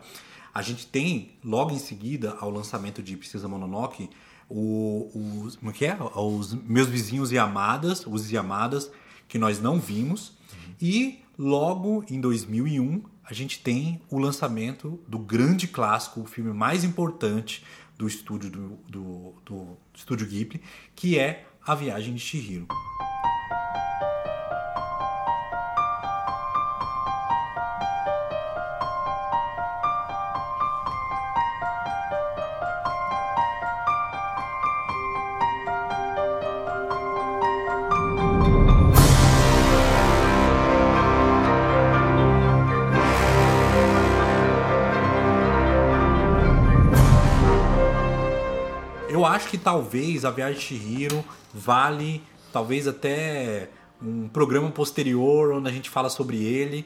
[0.53, 4.09] A gente tem, logo em seguida, ao lançamento de Princesa Mononoke,
[4.49, 5.09] o,
[5.45, 5.97] os, como é que é?
[6.15, 8.91] Os Meus Vizinhos e Amadas, os e Amadas,
[9.29, 10.37] que nós não vimos.
[10.81, 16.83] E logo em 2001, a gente tem o lançamento do grande clássico, o filme mais
[16.83, 17.63] importante
[17.97, 20.61] do estúdio do, do, do estúdio Ghibli,
[20.95, 22.67] que é A Viagem de Chihiro.
[49.49, 52.21] Que talvez a Viagem de Chihiro vale
[52.53, 53.69] talvez até
[54.01, 56.85] um programa posterior onde a gente fala sobre ele,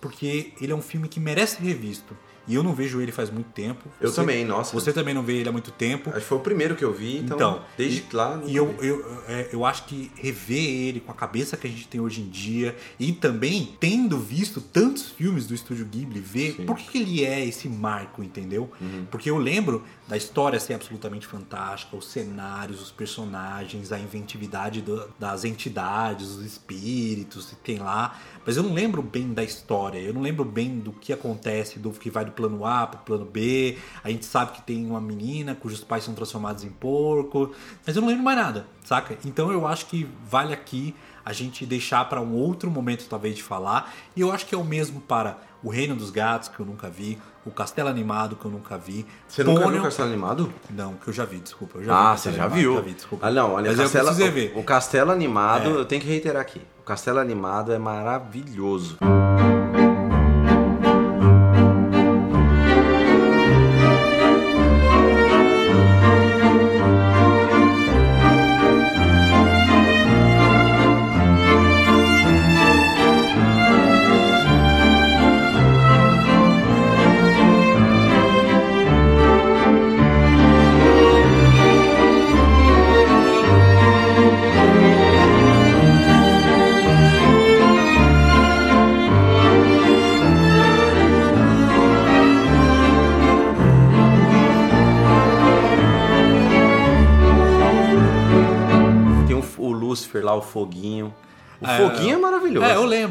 [0.00, 2.16] porque ele é um filme que merece ser revisto.
[2.48, 3.84] E eu não vejo ele faz muito tempo.
[4.00, 4.72] Eu Você- também, nossa.
[4.72, 6.08] Você também não vê ele há muito tempo.
[6.10, 8.40] Acho que foi o primeiro que eu vi, então, Então, desde lá.
[8.46, 11.86] E eu, eu, é, eu acho que rever ele com a cabeça que a gente
[11.86, 16.64] tem hoje em dia e também tendo visto tantos filmes do estúdio Ghibli, ver Sim.
[16.66, 18.70] por que, ele é esse marco, entendeu?
[19.10, 25.06] Porque eu lembro da história ser absolutamente fantástica, os cenários, os personagens, a inventividade do-
[25.18, 28.18] das entidades, os espíritos que tem lá.
[28.46, 31.90] Mas eu não lembro bem da história, eu não lembro bem do que acontece, do
[31.90, 33.76] que vai do plano A pro plano B.
[34.04, 37.50] A gente sabe que tem uma menina cujos pais são transformados em porco,
[37.84, 39.18] mas eu não lembro mais nada, saca?
[39.24, 43.42] Então eu acho que vale aqui a gente deixar para um outro momento talvez de
[43.42, 43.92] falar.
[44.16, 46.88] E eu acho que é o mesmo para O Reino dos Gatos, que eu nunca
[46.88, 49.04] vi, O Castelo Animado, que eu nunca vi.
[49.26, 50.52] Você nunca viu o Castelo Animado?
[50.70, 51.78] Não, que eu já vi, desculpa.
[51.78, 52.74] Eu já vi Ah, o você já Animado, viu.
[52.76, 52.96] Já vi.
[53.20, 54.52] Ah, não, olha, Mas eu Castelo, precisei ver.
[54.56, 55.72] o Castelo Animado, É.
[55.72, 56.62] eu tenho que reiterar aqui.
[56.80, 58.96] O Castelo Animado é maravilhoso.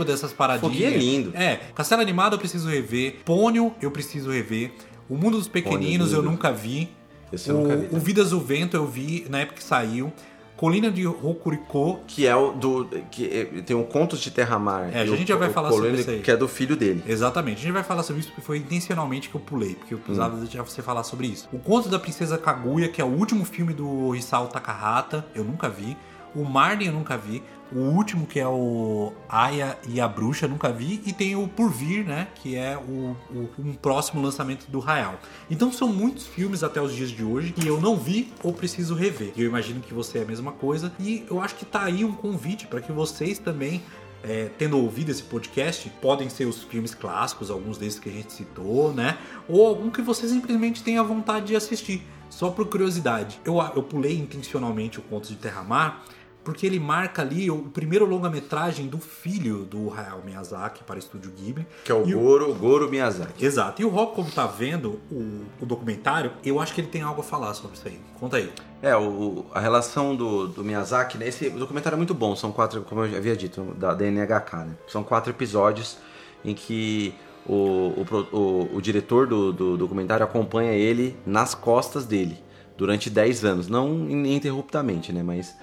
[0.07, 0.73] Dessas paradinhas.
[0.73, 1.31] Foguinho é lindo.
[1.35, 3.17] É, Castelo Animado eu preciso rever.
[3.23, 4.71] Pônio eu preciso rever.
[5.09, 6.31] O Mundo dos Pequeninos eu lindo.
[6.31, 6.89] nunca vi.
[7.31, 7.99] Esse eu o, nunca vi o.
[7.99, 10.11] Vidas do Vento eu vi na época que saiu.
[10.55, 11.99] Colina de Rokuriko.
[12.07, 12.85] Que é o do.
[13.11, 14.89] Que é- tem um Contos de Terra-Mar.
[14.91, 16.19] É, a E o- gente já vai falar sobre isso aí.
[16.19, 17.03] Que é do filho dele.
[17.07, 19.99] Exatamente, a gente vai falar sobre isso porque foi intencionalmente que eu pulei, porque eu
[19.99, 20.39] precisava Hum.
[20.39, 21.47] deixar você falar sobre isso.
[21.53, 25.69] O Conto da Princesa Kaguya, que é o último filme do Isao Takahata, eu nunca
[25.69, 25.95] vi.
[26.35, 27.43] O Marley eu nunca vi.
[27.71, 31.01] O último, que é o Aya e a Bruxa, nunca vi.
[31.05, 32.27] E tem o Por Vir, né?
[32.35, 35.19] Que é o, o- um próximo lançamento do Hayao.
[35.49, 38.95] Então são muitos filmes até os dias de hoje que eu não vi ou preciso
[38.95, 39.33] rever.
[39.35, 40.91] E eu imagino que você é a mesma coisa.
[40.99, 43.81] E eu acho que tá aí um convite para que vocês também
[44.23, 48.33] é, tendo ouvido esse podcast, podem ser os filmes clássicos, alguns desses que a gente
[48.33, 49.17] citou, né?
[49.47, 53.39] Ou algum que você simplesmente tenha vontade de assistir, só por curiosidade.
[53.45, 56.03] Eu, eu pulei intencionalmente o Contos de Terra-Mar,
[56.47, 61.29] porque ele marca ali o primeiro longa-metragem do filho do Hayao Miyazaki para o estúdio
[61.29, 61.67] Ghibli.
[61.83, 63.45] Que é o Goro, Goro Miyazaki.
[63.45, 63.81] Exato.
[63.81, 67.19] E o Rob, como tá vendo o, o documentário, eu acho que ele tem algo
[67.19, 67.99] a falar sobre isso aí.
[68.17, 68.49] Conta aí.
[68.81, 71.27] É, o, a relação do, do Miyazaki, né?
[71.27, 72.33] Esse documentário é muito bom.
[72.33, 74.75] São quatro, como eu havia dito, da, da NHK, né?
[74.87, 75.97] São quatro episódios
[76.45, 77.13] em que
[77.45, 82.41] o, o, o, o diretor do, do documentário acompanha ele nas costas dele
[82.77, 83.67] durante 10 anos.
[83.67, 85.21] Não ininterruptamente, né?
[85.21, 85.53] Mas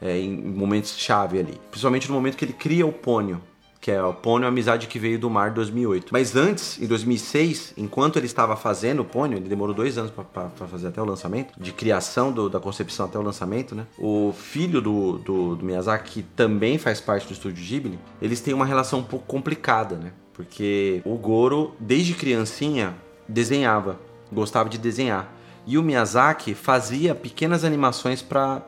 [0.00, 1.60] é, em momentos chave ali.
[1.70, 3.40] Principalmente no momento que ele cria o Pônio.
[3.80, 6.08] Que é o Pônio, amizade que veio do mar 2008.
[6.12, 10.50] Mas antes, em 2006, enquanto ele estava fazendo o Pônio, ele demorou dois anos para
[10.66, 13.86] fazer até o lançamento, de criação do- da concepção até o lançamento, né?
[13.98, 18.52] O filho do, do, do Miyazaki, que também faz parte do estúdio Ghibli, eles têm
[18.52, 20.12] uma relação um pouco complicada, né?
[20.34, 22.94] Porque o Goro, desde criancinha,
[23.26, 23.98] desenhava,
[24.30, 25.32] gostava de desenhar.
[25.66, 28.62] E o Miyazaki fazia pequenas animações para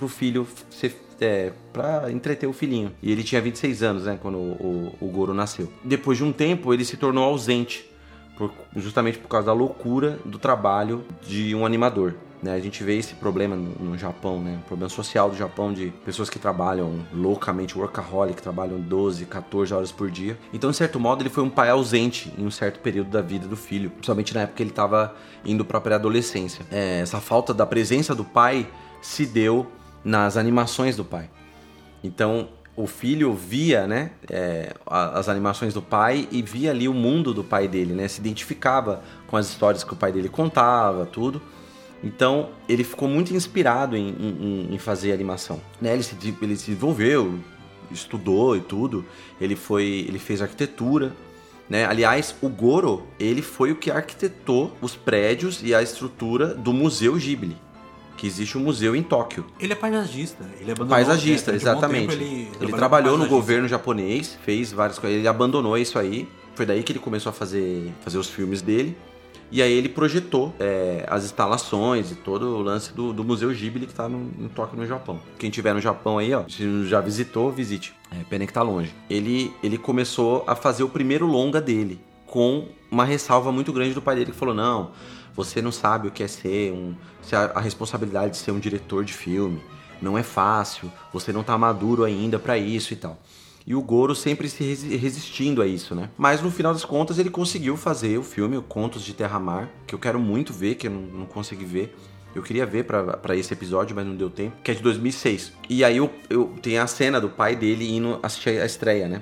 [0.00, 2.92] pro filho ser é, para entreter o filhinho.
[3.02, 5.70] E ele tinha 26 anos, né, quando o, o, o Goro nasceu.
[5.84, 7.84] Depois de um tempo, ele se tornou ausente,
[8.38, 12.14] por- justamente por causa da loucura do trabalho de um animador.
[12.42, 12.54] Né?
[12.54, 14.58] A gente vê esse problema no, no Japão, né?
[14.64, 19.92] O problema social do Japão de pessoas que trabalham loucamente, workaholic, trabalham 12, 14 horas
[19.92, 20.38] por dia.
[20.54, 23.46] Então, de certo modo, ele foi um pai ausente em um certo período da vida
[23.46, 26.64] do filho, principalmente na época que ele estava indo para a pré-adolescência.
[26.72, 28.66] É, essa falta da presença do pai
[29.02, 29.66] se deu
[30.04, 31.28] nas animações do pai.
[32.02, 37.34] Então o filho via, né, é, as animações do pai e via ali o mundo
[37.34, 41.42] do pai dele, né, se identificava com as histórias que o pai dele contava, tudo.
[42.02, 45.60] Então ele ficou muito inspirado em, em- em fazer animação.
[45.80, 47.38] Né, ele, se, ele se desenvolveu,
[47.90, 49.04] estudou e tudo.
[49.38, 51.12] Ele foi, ele fez arquitetura.
[51.68, 51.84] Né?
[51.84, 57.14] Aliás, o Goro ele foi o que arquitetou os prédios e a estrutura do Museu
[57.16, 57.56] Ghibli,
[58.20, 59.46] que existe um museu em Tóquio.
[59.58, 60.90] Ele é paisagista, ele abandonou...
[60.90, 62.08] Paisagista, é, um bom exatamente.
[62.18, 65.18] tempo ele trabalhou trabalhou no governo japonês, fez várias coisas.
[65.18, 66.28] Ele abandonou isso aí.
[66.54, 68.94] Foi daí que ele começou a fazer, fazer os filmes dele.
[69.50, 73.86] E aí ele projetou é, as instalações e todo o lance do, do Museu Ghibli
[73.86, 75.18] que tá no, em Tóquio, no Japão.
[75.38, 77.94] Quem tiver no Japão aí, ó, se já visitou, visite.
[78.12, 78.94] É, pena que tá longe.
[79.08, 84.02] Ele, ele começou a fazer o primeiro longa dele, com uma ressalva muito grande do
[84.02, 84.90] pai dele que falou: não,
[85.44, 86.94] você não sabe o que é ser um.
[87.54, 89.60] a, responsabilidade de ser um diretor de filme.
[90.00, 93.18] Não é fácil, você não tá maduro ainda pra isso e tal.
[93.66, 96.08] E o Goro sempre se resi- resistindo a isso, né?
[96.16, 99.94] Mas no final das contas ele conseguiu fazer o filme o Contos de Terra-Mar, que
[99.94, 101.94] eu quero muito ver, que eu não, não consegui ver.
[102.34, 104.56] Eu queria ver pra esse episódio, mas não deu tempo.
[104.62, 105.52] Que é de 2006.
[105.68, 109.20] E aí eu, eu tem a cena do pai dele indo assistir a estreia, né?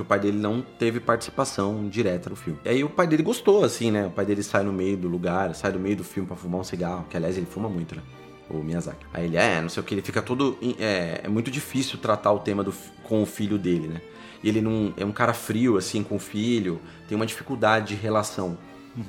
[0.00, 2.58] Que o pai dele não teve participação direta no filme.
[2.64, 4.06] E aí o pai dele gostou, assim, né?
[4.06, 6.62] O pai dele sai no meio do lugar, sai do meio do filme pra fumar
[6.62, 7.04] um cigarro.
[7.10, 8.00] Que aliás ele fuma muito, né?
[8.48, 9.04] O Miyazaki.
[9.12, 10.56] Aí ele, é, não sei o que, ele fica todo.
[10.78, 12.72] É, é muito difícil tratar o tema do,
[13.02, 14.00] com o filho dele, né?
[14.42, 14.94] E ele não.
[14.96, 18.56] É um cara frio, assim, com o filho, tem uma dificuldade de relação.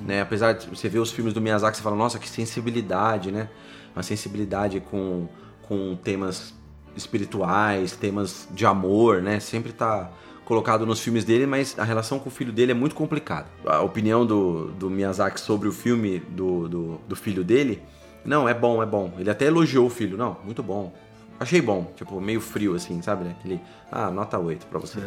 [0.02, 0.20] Né?
[0.20, 3.48] Apesar de você ver os filmes do Miyazaki, você fala, nossa, que sensibilidade, né?
[3.96, 5.30] Uma sensibilidade com,
[5.62, 6.54] com temas
[6.98, 9.40] espirituais, temas de amor, né?
[9.40, 10.12] Sempre tá
[10.46, 13.48] colocado nos filmes dele, mas a relação com o filho dele é muito complicada.
[13.66, 17.82] A opinião do, do Miyazaki sobre o filme do, do, do filho dele,
[18.26, 19.14] não, é bom, é bom.
[19.18, 20.94] Ele até elogiou o filho, não, muito bom.
[21.40, 23.24] Achei bom, tipo, meio frio assim, sabe?
[23.24, 23.36] né?
[23.40, 23.60] Aquele,
[23.92, 25.00] ah, nota 8 pra você.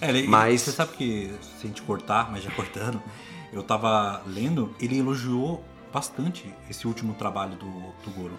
[0.00, 1.30] É, ele- Mas- Você sabe que,
[1.60, 3.00] sem te cortar, mas já cortando,
[3.52, 5.62] eu tava lendo, ele elogiou
[5.92, 8.32] bastante esse último trabalho do, do Goro.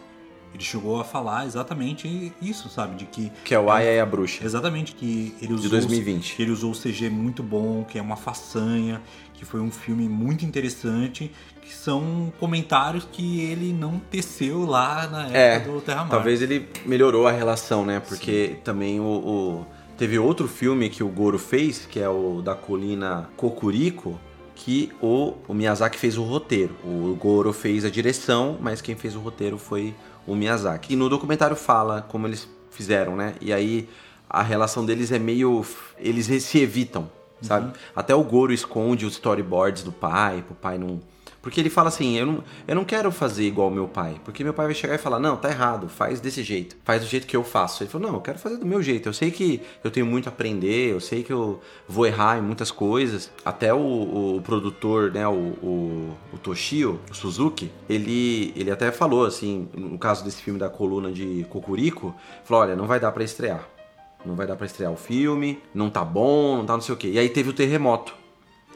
[0.53, 2.95] Ele chegou a falar exatamente isso, sabe?
[2.95, 3.31] De que.
[3.43, 4.45] Que é o Aya e a Bruxa.
[4.45, 5.63] Exatamente, que ele usou.
[5.63, 6.35] De 2020.
[6.35, 9.01] Que ele usou o CG muito bom, que é uma façanha,
[9.33, 11.31] que foi um filme muito interessante,
[11.61, 16.09] que são comentários que ele não teceu lá na época É, do Terra Mar.
[16.09, 17.99] Talvez ele melhorou a relação, né?
[17.99, 22.55] Porque também o, o- Teve outro filme que o Goro fez, que é o da
[22.55, 24.19] colina Kokuriko,
[24.55, 26.75] que o, o Miyazaki fez o roteiro.
[26.83, 29.93] O Goro fez a direção, mas quem fez o roteiro foi
[30.27, 30.93] o Miyazaki.
[30.93, 33.35] E no documentário fala como eles fizeram, né?
[33.41, 33.89] E aí
[34.29, 35.65] a relação deles é meio.
[35.97, 37.09] Eles se evitam,
[37.41, 37.73] sabe?
[37.95, 40.99] Até o Goro esconde os storyboards do pai, pro pai não.
[41.43, 44.15] Porque ele fala assim, eu não, eu não quero fazer igual meu pai.
[44.23, 46.77] Porque meu pai vai chegar e falar, não, tá errado, faz desse jeito.
[46.85, 47.83] Faz do jeito que eu faço.
[47.83, 49.09] Ele falou, não, eu quero fazer do meu jeito.
[49.09, 52.41] Eu sei que eu tenho muito a aprender, eu sei que eu vou errar em
[52.41, 53.29] muitas coisas.
[53.43, 59.25] Até o, o produtor, né, o, o, o Toshio, o Suzuki, ele, ele até falou,
[59.25, 62.15] assim, no caso desse filme da coluna de Kokuriko,
[62.45, 63.67] falou, olha, não vai dar pra estrear.
[64.25, 66.97] Não vai dar pra estrear o filme, não tá bom, não tá não sei o
[66.97, 67.09] quê.
[67.09, 68.22] E aí teve o terremoto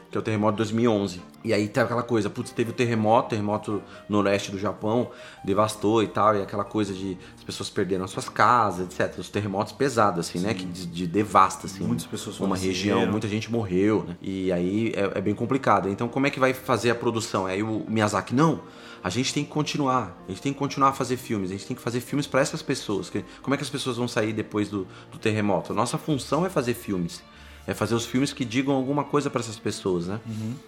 [0.10, 1.22] que é o terremoto de 2011.
[1.44, 5.12] E aí tem aquela coisa, putz, teve o terremoto, terremoto no leste do Japão,
[5.44, 9.18] devastou e tal, e aquela coisa de as pessoas perderam as suas casas, etc.
[9.20, 10.54] Os terremotos pesados, assim, né?
[10.54, 11.86] Que de, de devasta, assim.
[11.86, 14.18] Muitas pessoas Uma região, muita gente morreu, né?
[14.22, 15.90] E aí é, é bem complicado.
[15.90, 17.46] Então como é que vai fazer a produção?
[17.46, 18.62] Aí o Miyazaki, não,
[19.04, 21.66] a gente tem que continuar, a gente tem que continuar a fazer filmes, a gente
[21.66, 23.12] tem que fazer filmes para essas pessoas.
[23.42, 25.72] Como é que as pessoas vão sair depois do, do terremoto?
[25.72, 27.22] A nossa função é fazer filmes.
[27.68, 30.20] É fazer os filmes que digam alguma coisa para essas pessoas, né?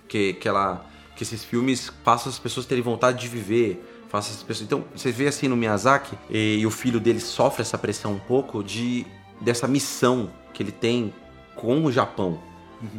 [0.08, 0.86] Que, que, ela,
[1.16, 4.66] que esses filmes façam as pessoas terem vontade de viver, façam as pessoas.
[4.68, 8.20] Então, você vê assim no Miyazaki, e, e o filho dele sofre essa pressão um
[8.20, 9.06] pouco de
[9.40, 11.14] dessa missão que ele tem
[11.56, 12.38] com o Japão.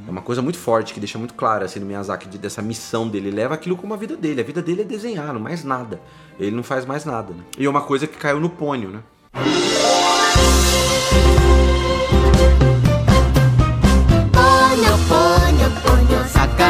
[0.07, 3.09] É uma coisa muito forte, que deixa muito claro assim no Miyazaki, de- dessa missão
[3.09, 3.29] dele.
[3.29, 4.41] Ele leva aquilo como a vida dele.
[4.41, 6.01] A vida dele é desenhar, não mais nada.
[6.39, 7.33] Ele não faz mais nada.
[7.35, 7.43] né?
[7.59, 9.03] E é uma coisa que caiu no pônio, né?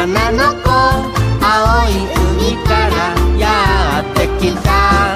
[0.00, 0.70] 魚の子
[1.44, 1.92] 青い
[2.40, 2.96] 海から
[3.38, 5.14] やってきた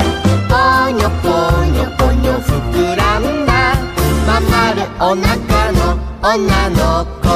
[0.48, 1.28] ぽにょぽ
[1.64, 3.74] にょぽにょ膨らんだ
[4.26, 7.30] まん丸お腹の女の子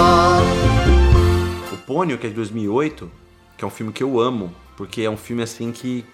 [1.73, 3.11] O Pônio, que é de 2008,
[3.57, 6.05] que é um filme que eu amo, porque é um filme assim que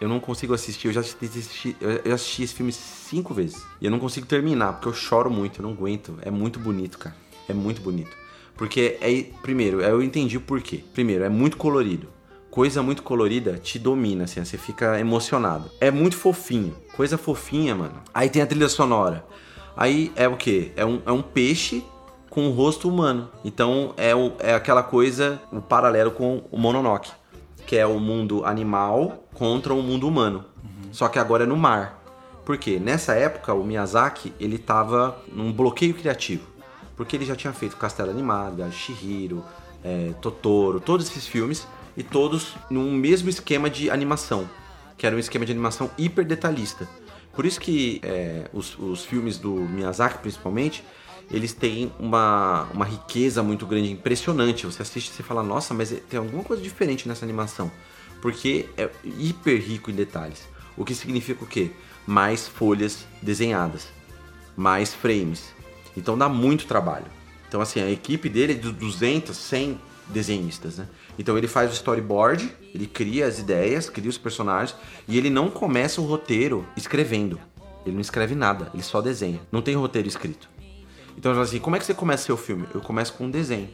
[0.00, 0.88] eu não consigo assistir.
[0.88, 3.62] Eu já assisti, eu já assisti esse filme cinco vezes.
[3.80, 6.16] E eu não consigo terminar, porque eu choro muito, eu não aguento.
[6.22, 7.14] É muito bonito, cara.
[7.48, 8.16] É muito bonito.
[8.55, 10.83] Porque, é, primeiro, eu entendi o porquê.
[10.93, 12.07] Primeiro, é muito colorido.
[12.49, 15.71] Coisa muito colorida te domina, assim, você fica emocionado.
[15.79, 16.75] É muito fofinho.
[16.95, 17.93] Coisa fofinha, mano.
[18.13, 19.25] Aí tem a trilha sonora.
[19.75, 20.71] Aí é o quê?
[20.75, 21.83] É um, é um peixe
[22.29, 23.29] com o rosto humano.
[23.43, 27.11] Então é, o- é aquela coisa, o paralelo com o Mononoke,
[27.65, 30.43] que é o mundo animal contra o mundo humano.
[30.91, 32.03] Só que agora é no mar.
[32.45, 32.79] Por quê?
[32.81, 36.47] Nessa época o Miyazaki, ele tava num bloqueio criativo.
[36.95, 39.43] Porque ele já tinha feito Castelo Animado, Shihiro,
[39.83, 44.49] é, Totoro, todos esses filmes e todos num mesmo esquema de animação,
[44.97, 46.87] que era um esquema de animação hiper detalhista.
[47.33, 50.83] Por isso que é, os, os filmes do Miyazaki, principalmente,
[51.29, 54.65] eles têm uma, uma riqueza muito grande, impressionante.
[54.65, 57.71] Você assiste e fala, nossa, mas tem alguma coisa diferente nessa animação.
[58.21, 60.47] Porque é hiper rico em detalhes.
[60.75, 61.71] O que significa o quê?
[62.05, 63.87] Mais folhas desenhadas,
[64.57, 65.53] mais frames.
[65.95, 67.05] Então dá muito trabalho.
[67.47, 70.87] Então, assim, a equipe dele é de 200, 100 desenhistas, né?
[71.17, 74.75] Então ele faz o storyboard, ele cria as ideias, cria os personagens
[75.07, 77.39] e ele não começa o roteiro escrevendo.
[77.85, 79.39] Ele não escreve nada, ele só desenha.
[79.51, 80.49] Não tem roteiro escrito.
[81.17, 82.65] Então assim, como é que você começa seu filme?
[82.73, 83.69] Eu começo com um desenho.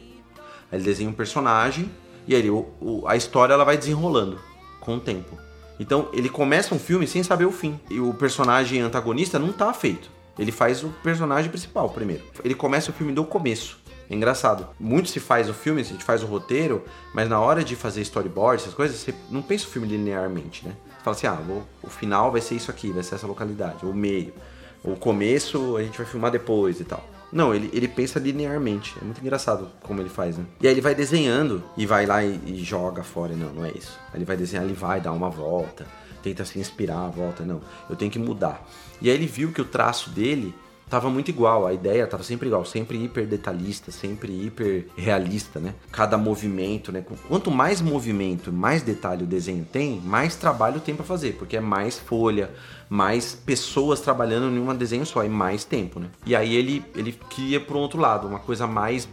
[0.70, 1.90] Aí ele desenha um personagem
[2.26, 4.38] e aí o- o- a história ela vai desenrolando
[4.80, 5.36] com o tempo.
[5.80, 7.78] Então ele começa um filme sem saber o fim.
[7.90, 10.10] E o personagem antagonista não tá feito.
[10.38, 12.22] Ele faz o personagem principal primeiro.
[12.44, 13.78] Ele começa o filme do começo.
[14.10, 14.66] É engraçado.
[14.80, 16.82] Muito se faz o filme, a gente faz o roteiro,
[17.12, 20.74] mas na hora de fazer storyboard, essas coisas, você não pensa o filme linearmente, né?
[20.96, 23.84] Você fala assim, ah, vou- o final vai ser isso aqui, vai ser essa localidade,
[23.84, 24.32] o meio.
[24.82, 27.04] O começo a gente vai filmar depois e tal.
[27.30, 28.94] Não, ele, ele pensa linearmente.
[29.02, 30.44] É muito engraçado como ele faz, né?
[30.62, 33.34] E aí ele vai desenhando e vai lá e, e joga fora.
[33.34, 33.98] Não, não é isso.
[34.10, 35.86] Aí ele vai desenhar, ele vai dar uma volta,
[36.22, 37.44] tenta se inspirar, volta.
[37.44, 38.66] Não, eu tenho que mudar.
[39.00, 40.54] E aí ele viu que o traço dele
[40.88, 45.74] tava muito igual, a ideia tava sempre igual, sempre hiper detalhista, sempre hiper realista, né?
[45.92, 47.04] Cada movimento, né?
[47.28, 51.60] Quanto mais movimento, mais detalhe o desenho tem, mais trabalho tem pra fazer, porque é
[51.60, 52.50] mais folha,
[52.88, 56.08] mais pessoas trabalhando em um desenho só e mais tempo, né?
[56.24, 59.08] E aí ele ele cria pro outro lado, uma coisa mais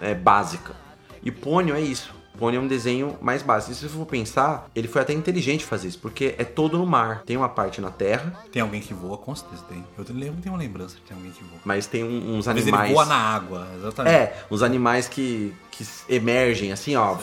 [0.00, 0.74] é, básica.
[1.22, 2.14] E Pônio é isso.
[2.38, 3.72] Pônio é um desenho mais básico.
[3.72, 6.86] E se você for pensar, ele foi até inteligente fazer isso, porque é todo no
[6.86, 7.22] mar.
[7.24, 9.84] Tem uma parte na terra, Tem alguém que voa, com certeza tem.
[9.96, 11.60] Eu lembro, tenho uma lembrança de ter alguém que voa.
[11.64, 12.84] mas tem um- uns Mas animais.
[12.86, 14.14] ele voa na água, exatamente.
[14.14, 17.16] É, uns animais que, que emergem assim, ó,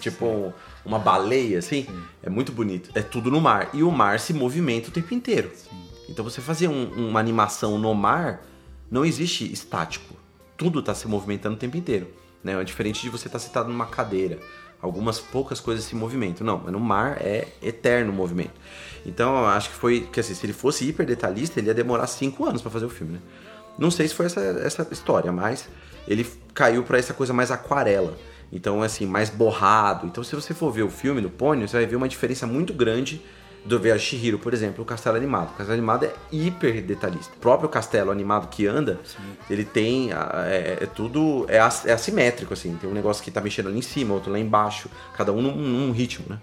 [0.00, 0.52] tipo
[0.84, 1.86] uma baleia, assim.
[2.22, 2.90] É muito bonito.
[2.94, 3.70] É tudo no mar.
[3.72, 5.50] E o mar se movimenta o tempo inteiro.
[6.08, 8.40] Então você fazer um- uma animação no mar,
[8.90, 10.14] não existe estático.
[10.56, 12.06] Tudo está se movimentando o tempo inteiro.
[12.46, 12.58] Né?
[12.58, 14.38] É diferente de você estar sentado numa cadeira.
[14.80, 16.46] Algumas poucas coisas se movimentam.
[16.46, 18.54] Não, mas no mar é eterno o movimento.
[19.04, 20.02] Então eu acho que foi.
[20.12, 22.90] Que assim, se ele fosse hiper detalhista, ele ia demorar cinco anos para fazer o
[22.90, 23.20] filme, né?
[23.76, 25.68] Não sei se foi essa, essa história, mas
[26.06, 28.16] ele caiu pra essa coisa mais aquarela.
[28.52, 30.06] Então, assim, mais borrado.
[30.06, 32.72] Então, se você for ver o filme do Pônio, você vai ver uma diferença muito
[32.72, 33.20] grande
[33.66, 35.50] do a Shihiro, por exemplo, o castelo animado.
[35.50, 37.34] O castelo animado é hiper detalhista.
[37.36, 39.00] O próprio castelo animado que anda,
[39.50, 40.10] ele tem.
[40.12, 41.44] É, é tudo.
[41.48, 42.76] É, é assimétrico, assim.
[42.76, 44.88] Tem um negócio que tá mexendo ali em cima, outro lá embaixo.
[45.16, 46.38] Cada um num, num ritmo, né?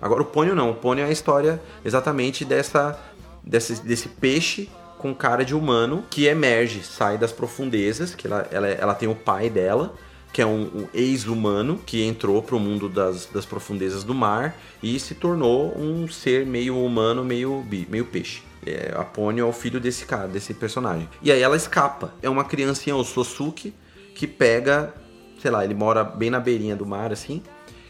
[0.00, 0.70] Agora o Pônio não.
[0.70, 2.98] O Pônio é a história exatamente dessa,
[3.42, 8.68] desse, desse peixe com cara de humano que emerge, sai das profundezas, que ela, ela,
[8.68, 9.94] ela tem o pai dela,
[10.32, 14.98] que é um, um ex-humano que entrou pro mundo das, das profundezas do mar e
[15.00, 18.42] se tornou um ser meio humano, meio, meio peixe.
[18.66, 21.08] É, a Pônio é o filho desse cara, desse personagem.
[21.22, 22.12] E aí ela escapa.
[22.22, 23.72] É uma criancinha, o Sosuke,
[24.14, 24.92] que pega,
[25.40, 27.42] sei lá, ele mora bem na beirinha do mar, assim,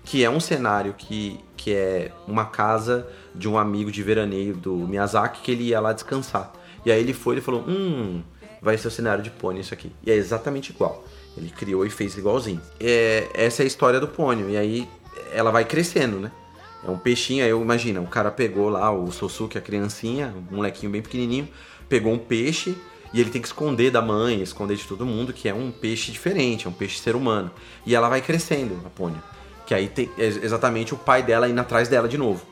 [0.05, 4.75] que é um cenário que, que é uma casa de um amigo de veraneio do
[4.75, 6.53] Miyazaki que ele ia lá descansar.
[6.85, 8.23] E aí ele foi e falou: Hum,
[8.63, 9.93] vai ser o cenário de pônei isso aqui.
[10.05, 11.05] E é exatamente igual.
[11.39, 12.61] Ele criou e fez igualzinho.
[12.81, 14.51] É, essa é a história do pônei.
[14.51, 14.89] E aí
[15.33, 16.31] ela vai crescendo, né?
[16.85, 20.57] É um peixinho, aí eu imagino, o cara pegou lá o Sosuke, a criancinha, um
[20.57, 21.49] molequinho bem pequenininho,
[21.89, 22.77] pegou um peixe
[23.13, 26.13] e ele tem que esconder da mãe, esconder de todo mundo que é um peixe
[26.13, 27.51] diferente, é um peixe ser humano.
[27.87, 29.23] E ela vai crescendo, a Pônio.
[29.67, 32.43] Que aí tem é exatamente o pai dela indo atrás dela de novo.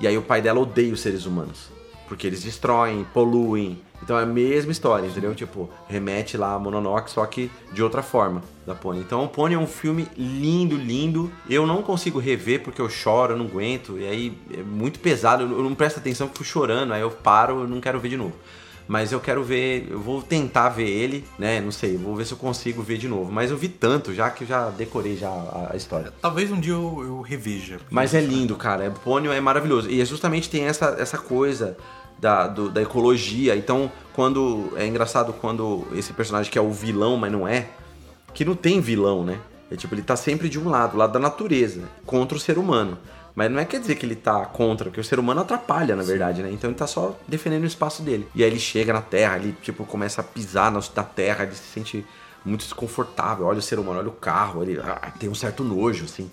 [0.00, 1.68] E aí o pai dela odeia os seres humanos.
[2.06, 3.80] Porque eles destroem, poluem.
[4.02, 5.34] Então é a mesma história, entendeu?
[5.34, 9.00] Tipo, remete lá a Mononoke, só que de outra forma da Pony.
[9.00, 11.30] Então o Pony é um filme lindo, lindo.
[11.48, 13.98] Eu não consigo rever porque eu choro, eu não aguento.
[13.98, 17.68] E aí é muito pesado, eu não presto atenção, fico chorando, aí eu paro, eu
[17.68, 18.34] não quero ver de novo.
[18.88, 21.60] Mas eu quero ver, eu vou tentar ver ele, né?
[21.60, 23.30] Não sei, vou ver se eu consigo ver de novo.
[23.30, 26.10] Mas eu vi tanto já que eu já decorei já a, a história.
[26.22, 27.78] Talvez um dia eu, eu reveja.
[27.90, 28.84] Mas é lindo, cara.
[28.84, 29.90] É, Pônio é maravilhoso.
[29.90, 31.76] E é justamente tem essa, essa coisa
[32.18, 33.56] da, do- da ecologia.
[33.56, 34.72] Então, quando.
[34.76, 37.68] É engraçado quando esse personagem que é o vilão, mas não é.
[38.34, 39.38] Que não tem vilão, né?
[39.70, 42.96] É tipo, ele tá sempre de um lado, lado da natureza, contra o ser humano.
[43.34, 46.02] Mas não é quer dizer que ele tá contra, porque o ser humano atrapalha, na
[46.02, 46.50] verdade, né?
[46.50, 48.26] Então ele tá só defendendo o espaço dele.
[48.34, 51.54] E aí ele chega na terra, ele, tipo, começa a pisar na, na terra, ele
[51.54, 52.04] se sente
[52.44, 53.46] muito desconfortável.
[53.46, 56.30] Olha o ser humano, olha o carro, ele ah, tem um certo nojo, assim.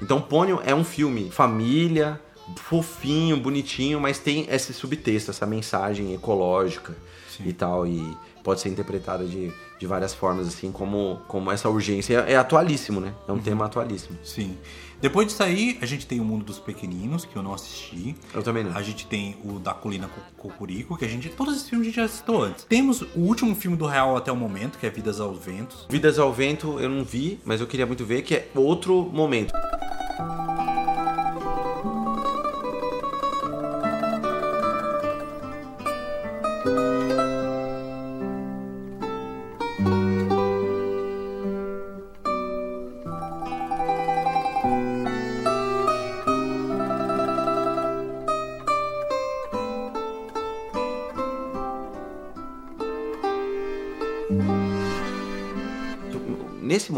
[0.00, 2.20] Então Pônio é um filme família,
[2.56, 6.96] fofinho, bonitinho, mas tem esse subtexto, essa mensagem ecológica
[7.44, 7.86] e tal.
[7.86, 12.24] E pode ser interpretada de, de várias formas, assim, como, como essa urgência.
[12.26, 13.12] É, é atualíssimo, né?
[13.26, 14.16] É um tema atualíssimo.
[14.22, 14.56] Sim.
[14.98, 18.16] Depois disso aí, a gente tem o Mundo dos Pequeninos, que eu não assisti.
[18.32, 18.74] Eu também não.
[18.74, 21.28] A gente tem o da Colina Co- Cocurico, que a gente.
[21.28, 22.64] Todos esses filmes a gente já citou antes.
[22.64, 25.84] Temos o último filme do Real até o momento, que é Vidas aos Ventos.
[25.90, 29.52] Vidas ao Vento eu não vi, mas eu queria muito ver, que é outro momento.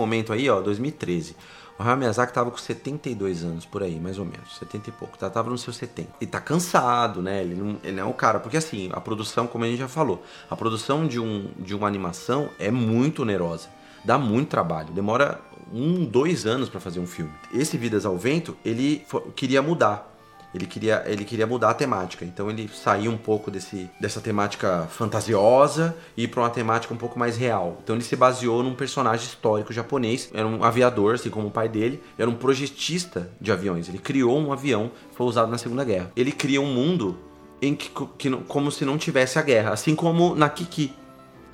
[0.08, 1.36] Momento aí, ó, 2013,
[1.78, 5.16] o Hayao Miyazaki tava com 72 anos, por aí, mais ou menos, 70 e pouco,
[5.16, 5.30] tá?
[5.30, 6.08] tava no seu 70.
[6.20, 7.42] E tá cansado, né?
[7.42, 9.86] Ele não, ele não é um cara, porque assim, a produção, como a gente já
[9.86, 13.68] falou, a produção de, um, de uma animação é muito onerosa,
[14.04, 15.40] dá muito trabalho, demora
[15.72, 17.32] um, dois anos pra fazer um filme.
[17.54, 19.06] Esse Vidas ao Vento, ele
[19.36, 20.17] queria mudar.
[20.54, 24.86] Ele queria, ele queria mudar a temática, então ele saiu um pouco desse, dessa temática
[24.90, 27.78] fantasiosa e para uma temática um pouco mais real.
[27.84, 31.68] Então ele se baseou num personagem histórico japonês, era um aviador, assim como o pai
[31.68, 33.88] dele, era um projetista de aviões.
[33.88, 36.12] Ele criou um avião foi usado na Segunda Guerra.
[36.16, 37.18] Ele cria um mundo
[37.60, 40.92] em que, que como se não tivesse a guerra, assim como na Kiki.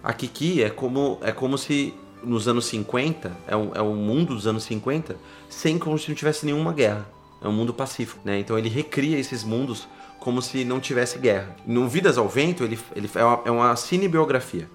[0.03, 4.34] A Kiki é como, é como se nos anos 50, é um, é um mundo
[4.34, 5.16] dos anos 50,
[5.49, 7.07] sem como se não tivesse nenhuma guerra.
[7.45, 8.40] É um mundo pacífico, né?
[8.40, 9.86] Então ele recria esses mundos
[10.18, 11.55] como se não tivesse guerra.
[11.66, 14.68] No Vidas ao Vento, ele, ele é, uma, é uma cinebiografia.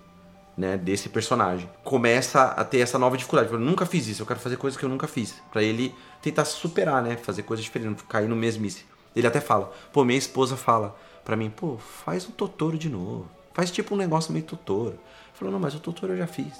[0.55, 1.69] né, desse personagem.
[1.85, 3.51] Começa a ter essa nova dificuldade.
[3.51, 5.35] Eu nunca fiz isso, eu quero fazer coisas que eu nunca fiz.
[5.51, 7.15] Pra ele tentar superar, né?
[7.15, 8.83] Fazer coisas diferentes, não cair no mesmice.
[9.15, 13.25] Ele até fala, pô, minha esposa fala pra mim, pô, faz um Totoro de novo.
[13.53, 14.99] Faz tipo um negócio meio Totoro.
[15.33, 16.53] Falou, não, mas o Totoro eu já fiz.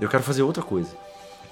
[0.00, 0.96] Eu quero fazer outra coisa.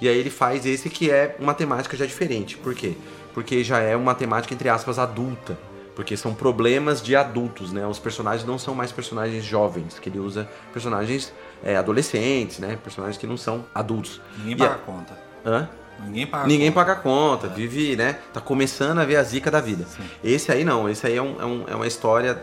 [0.01, 2.57] E aí ele faz esse que é uma temática já diferente.
[2.57, 2.97] Por quê?
[3.37, 5.59] Porque já é uma temática, entre aspas, adulta.
[5.95, 7.87] Porque são problemas de adultos, né?
[7.87, 12.78] Os personagens não são mais personagens jovens, que ele usa personagens é, adolescentes, né?
[12.82, 14.20] Personagens que não são adultos.
[14.39, 15.18] Ninguém E paga a- conta.
[15.45, 15.68] Hã?
[16.07, 16.87] Ninguém paga Ninguém conta.
[16.87, 18.18] paga conta, vive, né?
[18.32, 19.84] Tá começando a ver a zica da vida.
[19.84, 20.03] Sim.
[20.24, 22.43] Esse aí não, esse aí é, um- é um- é uma história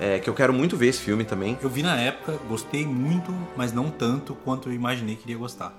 [0.00, 1.56] é, que eu quero muito ver esse filme também.
[1.62, 5.72] Eu vi na época, gostei muito, mas não tanto quanto eu imaginei que iria gostar.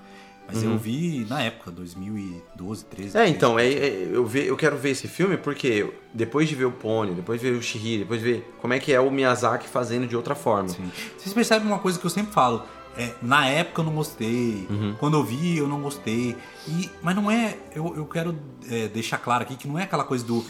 [0.47, 3.17] Mas eu vi na época, 2012, 13.
[3.17, 3.23] Uhum.
[3.23, 6.65] É, então, é, é, eu, ve- eu quero ver esse filme porque depois de ver
[6.65, 9.09] o Pony, depois de ver o Shihiro, depois de ver como é que é o
[9.09, 10.69] Miyazaki fazendo de outra forma.
[10.69, 10.91] Sim.
[11.17, 12.63] Vocês percebem uma coisa que eu sempre falo.
[12.95, 14.95] É, na época eu não gostei, Uhum.
[14.99, 16.35] quando eu vi eu não gostei.
[16.67, 17.57] E, mas não é.
[17.73, 18.37] Eu, eu quero
[18.69, 20.45] é, deixar claro aqui que não é aquela coisa do.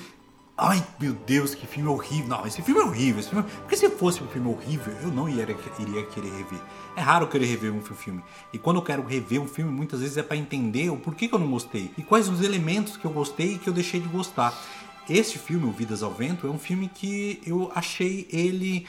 [0.55, 2.27] Ai meu Deus, que filme horrível.
[2.27, 3.23] Não, esse filme é horrível.
[3.23, 3.43] Filme...
[3.43, 6.59] Porque se fosse um filme horrível, eu não iria, iria querer rever.
[6.95, 8.23] É raro querer rever um filme.
[8.51, 11.33] E quando eu quero rever um filme, muitas vezes é pra entender o porquê que
[11.33, 11.91] eu não gostei.
[11.97, 14.53] E quais os elementos que eu gostei e que eu deixei de gostar.
[15.09, 18.85] Este filme, O Vidas ao Vento, é um filme que eu achei ele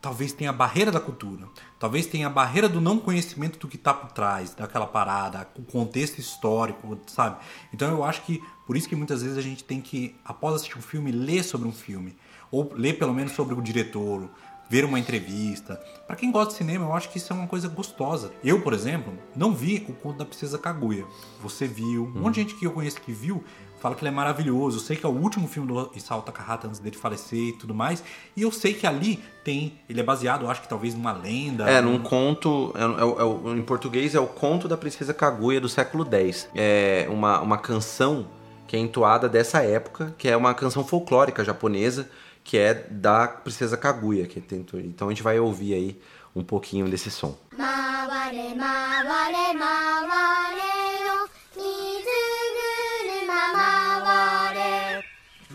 [0.00, 1.46] talvez tenha a barreira da cultura,
[1.78, 5.62] talvez tenha a barreira do não conhecimento do que está por trás daquela parada, o
[5.62, 7.36] contexto histórico, sabe?
[7.72, 10.78] Então eu acho que por isso que muitas vezes a gente tem que, após assistir
[10.78, 12.16] um filme, ler sobre um filme,
[12.50, 14.28] ou ler pelo menos sobre o diretor,
[14.68, 15.76] ver uma entrevista.
[16.06, 18.32] Para quem gosta de cinema, eu acho que isso é uma coisa gostosa.
[18.44, 21.06] Eu, por exemplo, não vi o Conto da Princesa Kaguya.
[21.42, 23.42] Você viu, um monte de gente que eu conheço que viu,
[23.80, 24.78] fala que ele é maravilhoso.
[24.78, 27.74] Eu sei que é o último filme do Isao Takahata antes dele falecer e tudo
[27.74, 28.02] mais.
[28.36, 29.78] E eu sei que ali tem.
[29.88, 31.68] Ele é baseado, acho que talvez numa lenda.
[31.68, 31.98] É, num um...
[31.98, 32.72] conto.
[32.74, 36.48] É, é, é, em português é o Conto da Princesa Kaguya do século X.
[36.54, 38.26] É uma, uma canção
[38.66, 42.08] que é entoada dessa época, que é uma canção folclórica japonesa,
[42.44, 44.26] que é da Princesa Kaguya.
[44.26, 46.00] Que tem, então a gente vai ouvir aí
[46.36, 47.36] um pouquinho desse som.
[47.56, 50.67] Maware, maware, maware.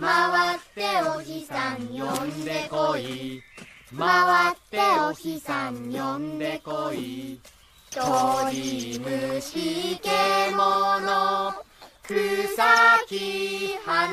[0.03, 3.41] 回ってお日さん呼んでこい。
[3.97, 7.39] 回ってお日さん呼んでこい。
[7.89, 11.53] 鳥虫獣
[12.03, 12.13] 草
[13.07, 14.03] 木花。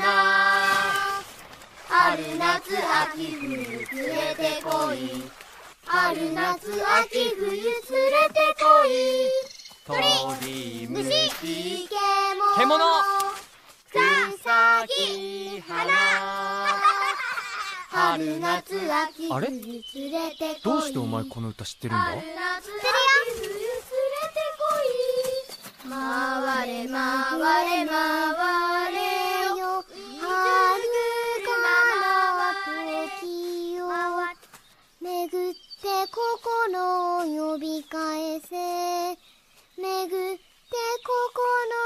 [1.89, 2.77] 春夏
[3.11, 4.95] 秋冬連れてこい。
[5.85, 6.71] 春夏
[7.01, 7.67] 秋冬連れ
[8.29, 8.89] てこい。
[9.85, 12.71] 鳥虫獣
[14.41, 14.49] 草
[14.87, 15.85] 木花
[17.89, 19.47] 春夏秋冬あれ？
[19.51, 19.77] 連れ
[20.31, 20.63] てこい。
[20.63, 22.05] どうしてお前この歌知ってるんだ？
[22.05, 22.31] 春夏秋
[23.37, 23.61] 冬連れ
[24.33, 25.89] てこい。
[25.89, 25.93] 回
[26.67, 26.97] れ回
[27.85, 27.93] れ回
[28.93, 28.97] れ
[29.59, 29.85] よ。
[30.19, 30.25] 春
[31.45, 31.69] から
[33.21, 33.29] 時
[33.79, 33.83] を。
[35.01, 36.81] 巡って心
[37.19, 38.49] を呼び返せ。
[39.77, 40.41] 巡って
[41.03, 41.13] 心
[41.77, 41.80] を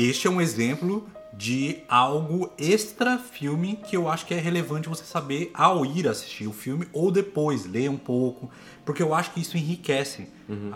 [0.00, 5.04] Este é um exemplo de algo extra filme que eu acho que é relevante você
[5.04, 8.50] saber ao ir assistir o filme ou depois ler um pouco,
[8.84, 10.26] porque eu acho que isso enriquece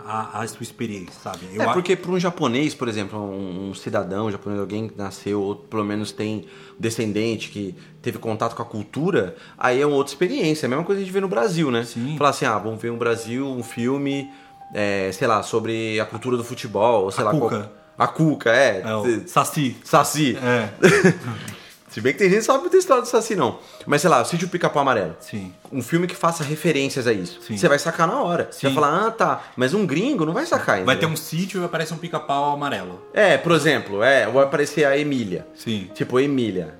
[0.05, 1.39] a, a sua experiência, sabe?
[1.53, 5.41] Eu é porque para um japonês, por exemplo, um, um cidadão japonês, alguém que nasceu
[5.41, 6.45] ou pelo menos tem
[6.79, 10.65] descendente que teve contato com a cultura, aí é uma outra experiência.
[10.65, 11.83] É a mesma coisa que a gente vê no Brasil, né?
[11.83, 12.15] Sim.
[12.15, 14.29] Falar assim, ah, vamos ver no Brasil um filme,
[14.73, 17.49] é, sei lá, sobre a cultura do futebol, ou sei A lá, Cuca.
[17.49, 18.81] qual- a Cuca, é.
[18.81, 19.77] é, o Saci.
[19.83, 20.37] Saci.
[20.37, 20.69] É,
[21.95, 23.57] Se bem que tem gente que sabe muita história do Saci, não.
[23.85, 25.15] Mas sei lá, o Sítio Pica-Pau Amarelo.
[25.21, 25.53] sim.
[25.71, 27.41] Um filme que faça referências a isso.
[27.41, 27.55] Sim.
[27.55, 28.49] Você vai sacar na hora.
[28.51, 28.75] Você vai Sim.
[28.75, 29.43] falar, ah, tá.
[29.55, 30.87] Mas um gringo não vai sacar ainda.
[30.87, 33.01] Vai ter um sítio e aparece um pica-pau amarelo.
[33.13, 35.47] É, por exemplo, é, vai aparecer a Emília.
[35.55, 35.89] Sim.
[35.93, 36.75] Tipo, Emília.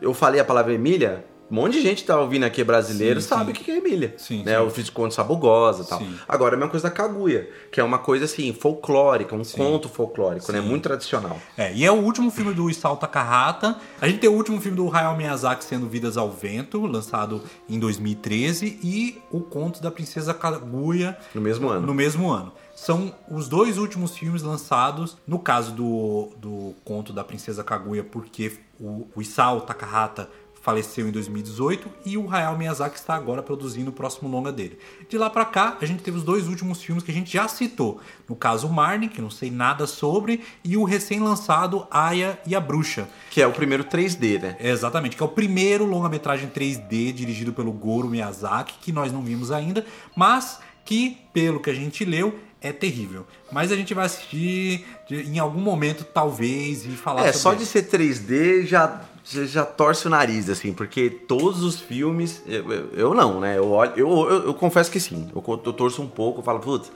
[0.00, 3.28] Eu falei a palavra Emília, Um monte de gente que tá ouvindo aqui brasileiro Sim,
[3.28, 3.50] sabe sim.
[3.50, 4.14] o que é Emília.
[4.16, 4.56] Sim, né?
[4.56, 4.64] sim.
[4.64, 6.02] O Visconde Sabugosa e tal.
[6.28, 9.88] Agora, é a mesma coisa da Kaguya, que é uma coisa assim, folclórica, um conto
[9.88, 10.60] folclórico, né?
[10.60, 11.40] Muito tradicional.
[11.56, 13.76] É, e é o último filme do Isao Takahata.
[14.00, 17.78] A gente tem o último filme do Hayao Miyazaki sendo Vidas ao Vento, lançado em
[17.78, 21.86] 2013, e o Conto da Princesa Kaguya No mesmo ano.
[21.86, 22.52] no mesmo ano.
[22.74, 28.52] São os dois últimos filmes lançados, no caso do, do Conto da Princesa Kaguya, porque
[28.78, 30.30] o, o Isao Takahata
[30.60, 34.78] faleceu em 2018 e o Hayao Miyazaki está agora produzindo o próximo longa dele.
[35.08, 37.48] De lá pra cá, a gente teve os dois últimos filmes que a gente já
[37.48, 38.00] citou.
[38.28, 42.60] No caso, o Marnie, que não sei nada sobre, e o recém-lançado Aya e a
[42.60, 43.08] Bruxa.
[43.30, 44.56] Que é o primeiro 3D, né?
[44.60, 49.50] Exatamente, que é o primeiro longa-metragem 3D dirigido pelo Goro Miyazaki, que nós não vimos
[49.50, 49.84] ainda,
[50.14, 53.26] mas que, pelo que a gente leu, é terrível.
[53.50, 57.58] Mas a gente vai assistir em algum momento, talvez, e falar É, sobre só ele.
[57.60, 59.00] de ser 3D já,
[59.30, 62.42] já, já torce o nariz, assim, porque todos os filmes.
[62.46, 63.56] Eu, eu- eu não, né?
[63.58, 65.28] Eu, olho, eu, eu, eu confesso que sim.
[65.34, 66.90] Eu, eu torço um pouco, eu falo, putz.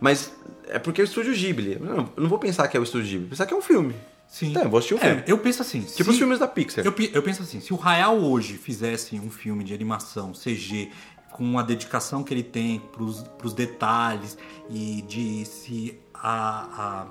[0.00, 0.32] Mas
[0.68, 1.78] é porque é o estúdio Ghibli.
[1.80, 3.94] Não, eu não vou pensar que é o estúdio Ghibli, pensar que é um filme.
[4.26, 4.50] Sim.
[4.50, 5.22] Então, eu vou assistir o É, filme.
[5.26, 5.80] eu penso assim.
[5.82, 6.84] Tipo se- os filmes da Pixar.
[6.84, 10.90] Eu, eu penso assim, se o Hayao hoje fizesse um filme de animação CG
[11.32, 14.36] com a dedicação que ele tem pros, pros detalhes
[14.70, 17.06] e de se, a, a-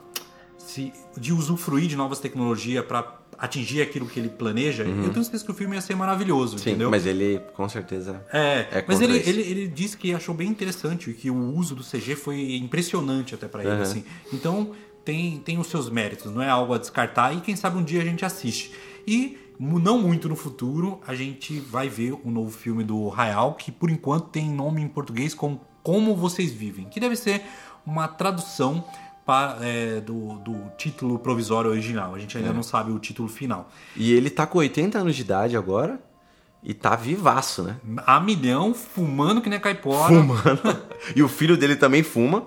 [0.58, 3.04] se de usufruir de novas tecnologias para
[3.44, 6.58] atingir aquilo que ele planeja, eu tenho certeza que o filme ia ser maravilhoso, Uhum.
[6.60, 6.90] Sim, entendeu?
[6.90, 8.26] mas ele com certeza.
[8.32, 11.76] É, É mas ele, ele, ele disse que achou bem interessante e que o uso
[11.76, 13.82] do CG foi impressionante até pra ele, Aham.
[13.82, 14.04] assim.
[14.32, 14.72] Então
[15.04, 18.02] tem, tem os seus méritos, não é algo a descartar e quem sabe um dia
[18.02, 18.72] a gente assiste.
[19.06, 23.72] E não muito no futuro a gente vai ver o novo filme do Hayao, que
[23.74, 27.42] por enquanto tem nome em português como Como Vocês Vivem, que deve ser
[27.86, 28.86] uma tradução
[29.26, 32.14] pa- é, do, do título provisório original.
[32.16, 32.40] A gente É.
[32.42, 33.70] ainda não sabe o título final.
[33.96, 36.00] E ele tá com 80 anos de idade agora
[36.64, 37.78] e tá vivaço, né?
[38.06, 40.08] A milhão, fumando que nem caipora.
[40.14, 40.84] Fumando.
[41.16, 42.44] E o filho dele também fuma.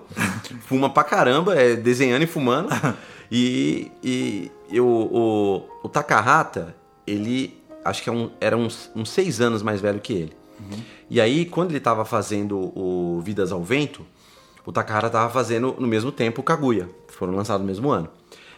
[0.61, 2.69] fuma pra caramba, é desenhando e fumando.
[3.29, 6.73] E, e, e o, o, o Takahata,
[7.05, 10.33] ele acho que é um- era uns, uns seis anos mais velho que ele.
[11.09, 14.05] E aí, quando ele tava fazendo o Vidas ao Vento,
[14.67, 16.89] o Takahata tava fazendo no mesmo tempo o Kaguya.
[17.07, 18.09] Foram lançados no mesmo ano.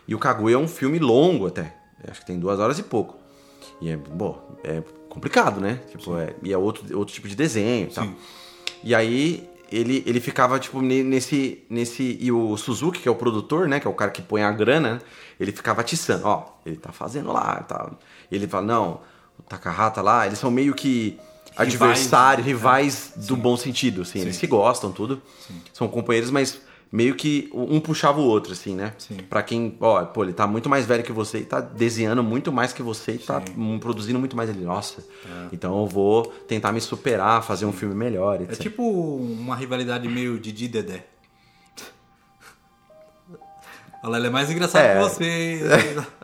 [0.07, 1.75] E o Kaguya é um filme longo até.
[2.09, 3.15] Acho que tem duas horas e pouco.
[3.79, 5.79] E é, bom, é complicado, né?
[5.91, 8.05] Tipo, é, e é outro, outro tipo de desenho e tal.
[8.05, 8.15] Sim.
[8.83, 12.17] E aí ele, ele ficava, tipo, ne- nesse, nesse.
[12.19, 13.79] E o Suzuki, que é o produtor, né?
[13.79, 15.01] Que é o cara que põe a grana, né,
[15.39, 17.99] ele ficava atiçando, ó, ele tá fazendo lá e tal.
[18.31, 19.01] E ele fala, não,
[19.37, 21.19] o Takahata lá, eles são meio que
[21.59, 22.51] adversários, né?
[22.51, 24.19] rivais do bom sentido, assim.
[24.19, 25.21] Eles se gostam, tudo.
[25.73, 26.59] São companheiros, mas
[26.91, 28.93] meio que um puxava o outro, assim, né?
[28.97, 29.17] Sim.
[29.29, 32.51] Pra quem, ó, pô, ele tá muito mais velho que você e tá desenhando muito
[32.51, 34.63] mais que você e tá hum, produzindo muito mais ele.
[34.63, 35.03] Nossa,
[35.51, 38.59] então eu vou tentar me superar, fazer um filme melhor, É etc.
[38.59, 41.05] tipo uma rivalidade meio Didi e Dedé.
[44.03, 44.95] Ela é mais engraçada É.
[44.95, 45.61] que você.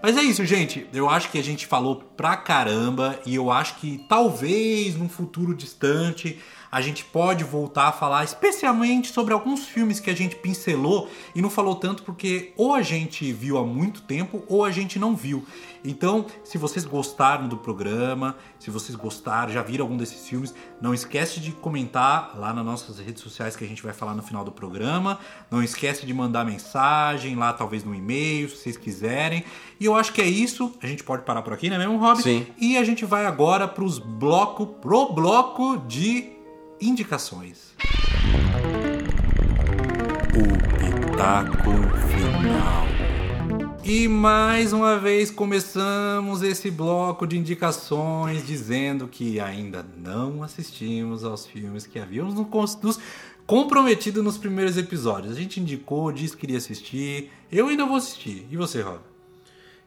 [0.00, 0.86] Mas é isso, gente.
[0.92, 5.54] Eu acho que a gente falou pra caramba e eu acho que talvez num futuro
[5.54, 6.38] distante
[6.70, 11.40] a gente pode voltar a falar especialmente sobre alguns filmes que a gente pincelou e
[11.40, 15.16] não falou tanto porque ou a gente viu há muito tempo ou a gente não
[15.16, 15.44] viu.
[15.88, 20.92] Então, se vocês gostaram do programa, se vocês gostaram, já viram algum desses filmes, não
[20.92, 24.44] esquece de comentar lá nas nossas redes sociais que a gente vai falar no final
[24.44, 25.18] do programa.
[25.50, 29.42] Não esquece de mandar mensagem lá, talvez no e-mail, se vocês quiserem.
[29.80, 30.74] E eu acho que é isso.
[30.82, 32.22] A gente pode parar por aqui, não é mesmo, Rob?
[32.22, 32.46] Sim.
[32.58, 36.32] E a gente vai agora pros bloco, pro bloco de
[36.82, 37.72] indicações.
[40.34, 41.72] O Pitaco
[42.10, 42.87] Final.
[43.90, 51.46] E mais uma vez começamos esse bloco de indicações dizendo que ainda não assistimos aos
[51.46, 52.46] filmes que havíamos no-
[52.82, 53.00] nos
[53.46, 55.32] comprometido nos primeiros episódios.
[55.34, 57.32] A gente indicou, disse que iria assistir.
[57.50, 58.46] Eu ainda vou assistir.
[58.50, 58.98] E você, Rob?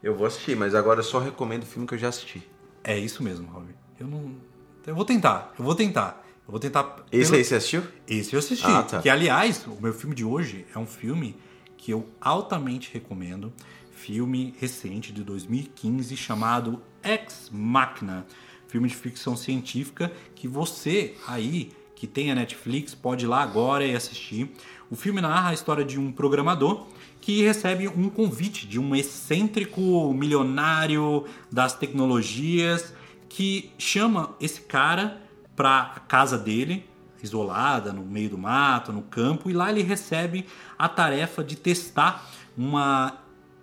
[0.02, 2.42] Eu vou assistir, mas agora eu só recomendo o filme que eu já assisti.
[2.84, 3.68] É isso mesmo, Rob.
[4.00, 4.32] Eu não.
[4.88, 6.26] Eu vou tentar, eu vou tentar.
[6.48, 7.06] Eu vou tentar.
[7.12, 7.84] Esse pelo- aí você assistiu?
[8.08, 8.66] Esse eu assisti.
[8.66, 9.00] Ah, tá.
[9.00, 11.38] Que, aliás, o meu filme de hoje é um filme
[11.78, 13.54] que eu altamente recomendo.
[14.02, 18.26] Filme recente de 2015 chamado Ex Machina.
[18.68, 23.86] Filme de ficção científica que você aí que tem a Netflix pode ir lá agora
[23.86, 24.52] e assistir.
[24.90, 26.88] O filme narra a história de um programador
[27.22, 32.96] que recebe um convite de um excêntrico milionário das tecnologias
[33.30, 35.22] que chama esse cara
[35.56, 36.90] para a casa dele,
[37.22, 42.28] isolada, no meio do mato, no campo, e lá ele recebe a tarefa de testar
[42.58, 43.22] uma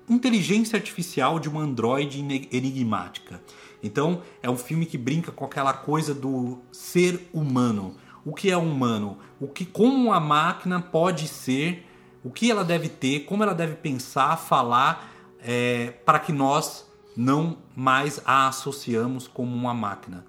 [0.08, 2.18] inteligência artificial de uma androide
[2.50, 3.40] enigmática.
[3.82, 7.94] Então, é um filme que brinca com aquela coisa do ser humano.
[8.24, 9.18] O que é humano?
[9.40, 11.86] O que como a máquina pode ser?
[12.24, 13.20] O que ela deve ter?
[13.20, 16.86] Como ela deve pensar, falar, é, para que nós
[17.16, 20.26] não mais a associamos como uma máquina.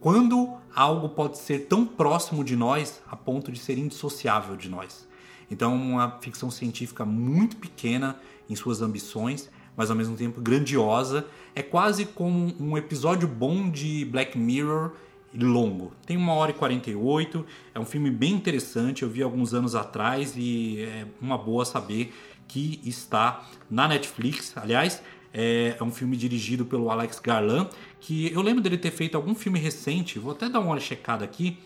[0.00, 5.08] Quando algo pode ser tão próximo de nós a ponto de ser indissociável de nós.
[5.50, 8.18] Então, uma ficção científica muito pequena
[8.48, 11.26] em suas ambições, mas ao mesmo tempo grandiosa.
[11.54, 14.92] É quase como um episódio bom de Black Mirror
[15.36, 15.92] longo.
[16.06, 20.34] Tem uma hora e 48, é um filme bem interessante, eu vi alguns anos atrás
[20.36, 22.14] e é uma boa saber
[22.46, 24.56] que está na Netflix.
[24.56, 27.68] Aliás, é, é um filme dirigido pelo Alex Garland,
[28.00, 31.58] que eu lembro dele ter feito algum filme recente, vou até dar uma checada aqui.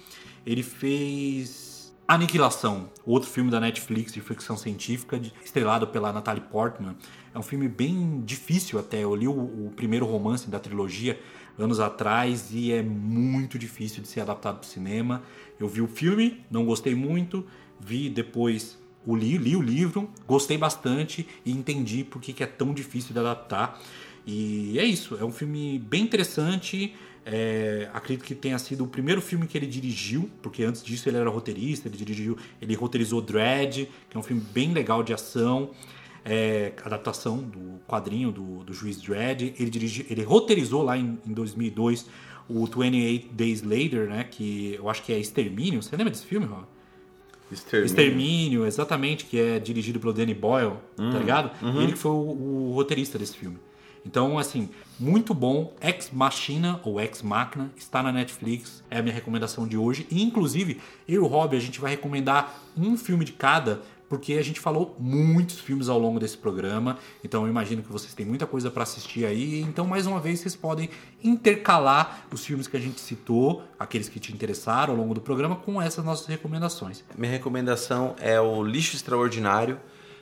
[0.47, 1.68] Ele fez
[2.11, 6.97] Aniquilação, outro filme da Netflix de ficção científica, estrelado pela Natalie Portman.
[7.35, 9.05] É um filme bem difícil até.
[9.05, 11.21] Eu li o, o primeiro romance da trilogia
[11.59, 15.23] anos atrás e é muito difícil de ser adaptado para o cinema.
[15.61, 17.45] Eu vi o filme, não gostei muito,
[17.79, 22.47] vi depois o li, li o livro, gostei bastante e entendi por que, que é
[22.47, 23.79] tão difícil de adaptar.
[24.27, 26.95] E é isso, é um filme bem interessante.
[27.25, 31.19] É, acredito que tenha sido o primeiro filme que ele dirigiu, porque antes disso ele
[31.19, 35.71] era roteirista, ele dirigiu, ele roteirizou Dread, que é um filme bem legal de ação,
[36.25, 39.55] é, adaptação do quadrinho do, do Juiz Dredd.
[39.59, 42.07] Ele, dirigi, ele roteirizou lá em, em 2002
[42.49, 45.83] o 28 Days Later, né, que eu acho que é Extermínio.
[45.83, 46.65] Você lembra desse filme, Rob?
[47.51, 47.87] Extermínio.
[47.87, 51.51] Extermínio, exatamente, que é dirigido pelo Danny Boyle, tá ligado?
[51.81, 53.59] Ele que foi o, o roteirista desse filme.
[54.05, 54.69] Então, assim,
[54.99, 55.73] muito bom.
[55.81, 58.83] Ex Machina ou Ex Machina está na Netflix.
[58.91, 60.07] É a minha recomendação de hoje.
[60.11, 63.83] E, inclusive, eu e o Rob, a gente vai recomendar um filme de cada.
[64.09, 68.15] Porque a gente falou muitos filmes ao longo desse programa, então eu imagino que vocês
[68.15, 69.61] têm muita coisa para assistir aí.
[69.61, 70.89] Então, mais uma vez, vocês podem
[71.23, 75.57] intercalar os filmes que a gente citou, aqueles que te interessaram ao longo do programa,
[75.57, 77.05] com essas nossas recomendações.
[77.19, 79.79] Minha recomendação é o Lixo Extraordinário.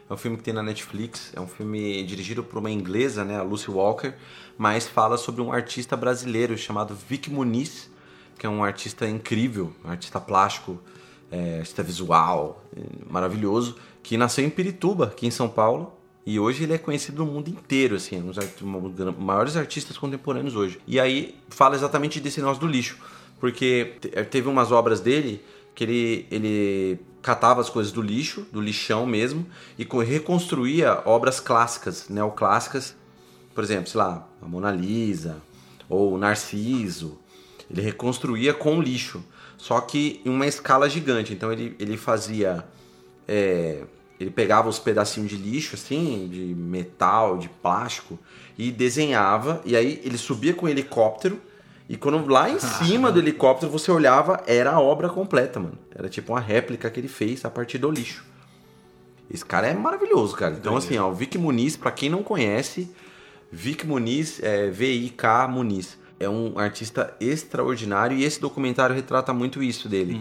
[0.08, 1.32] É um filme que tem na Netflix.
[1.34, 4.14] É um filme dirigido por uma inglesa, né, a Lucy Walker,
[4.56, 7.90] mas fala sobre um artista brasileiro chamado Vic Muniz,
[8.38, 10.78] que é um artista incrível, um artista plástico,
[11.30, 12.80] é, artista visual, é,
[13.10, 15.92] maravilhoso, que nasceu em Pirituba, aqui em São Paulo.
[16.24, 18.32] E hoje ele é conhecido no mundo inteiro, assim, é um
[18.90, 20.80] dos maiores artistas contemporâneos hoje.
[20.86, 22.98] E aí fala exatamente desse negócio do lixo,
[23.38, 25.40] porque te- teve umas obras dele
[25.72, 29.44] que ele, ele catava as coisas do lixo, do lixão mesmo,
[29.76, 32.94] e co- reconstruía obras clássicas, neoclássicas,
[33.52, 35.42] por exemplo, sei lá, a Mona Lisa,
[35.88, 37.18] ou o Narciso,
[37.68, 39.24] ele reconstruía com lixo,
[39.58, 41.32] só que em uma escala gigante.
[41.32, 42.64] Então ele, ele fazia.
[43.26, 43.82] é,
[44.20, 48.16] ele pegava os pedacinhos de lixo, assim, de metal, de plástico,
[48.56, 51.40] e desenhava, e aí ele subia com helicóptero.
[51.88, 55.78] E quando lá em cima do helicóptero você olhava, era a obra completa, mano.
[55.94, 58.24] Era tipo uma réplica que ele fez a partir do lixo.
[59.30, 60.54] Esse cara é maravilhoso, cara.
[60.54, 62.88] Então, assim, ó, o Vic Muniz, pra quem não conhece,
[63.50, 65.98] Vic Muniz, é V-I-K Muniz.
[66.18, 70.20] É um artista extraordinário e esse documentário retrata muito isso dele.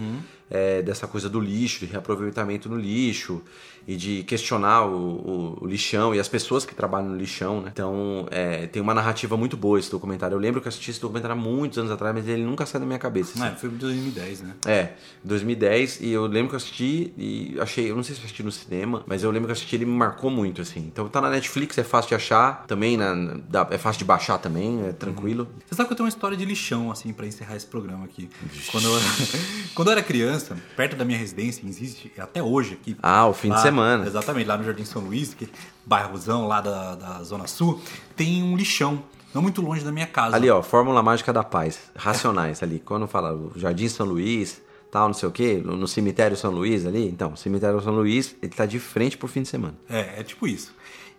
[0.49, 3.41] É, dessa coisa do lixo, de reaproveitamento no lixo
[3.87, 7.69] e de questionar o, o- o lixão e as pessoas que trabalham no lixão, né?
[7.73, 10.35] Então, é, tem uma narrativa muito boa esse documentário.
[10.35, 12.79] Eu lembro que eu assisti esse documentário há muitos anos atrás, mas ele nunca saiu
[12.81, 13.31] da minha cabeça.
[13.31, 13.39] assim.
[13.39, 14.53] Não, é filme de 2010, né?
[14.65, 14.89] É,
[15.23, 18.43] 2010, e eu lembro que eu assisti e achei, eu não sei se eu assisti
[18.43, 20.79] no cinema, mas eu lembro que eu assisti ele me marcou muito, assim.
[20.91, 24.37] Então tá na Netflix, é fácil de achar, também na, na- é fácil de baixar
[24.37, 25.47] também, é tranquilo.
[25.67, 28.29] Você sabe que eu tenho uma história de lixão, assim, pra encerrar esse programa aqui.
[28.71, 28.93] Quando eu,
[29.75, 32.95] quando eu era criança, perto da minha residência, existe até hoje aqui.
[33.01, 34.07] Ah, o fim de lá- semana.
[34.07, 35.49] Exatamente, lá no Jardim São Luís, que
[35.85, 37.81] bairrozão lá da, da Zona Sul,
[38.15, 39.03] tem um lixão,
[39.33, 40.35] não muito longe da minha casa.
[40.35, 42.79] Ali, ó, Fórmula Mágica da Paz, Racionais ali.
[42.79, 46.85] Quando fala o Jardim São Luís, tal, não sei o quê, no, cemitério São Luís
[46.85, 49.75] ali, então, o cemitério São Luís, ele tá de frente pro fim de semana.
[49.89, 50.73] É, é tipo isso.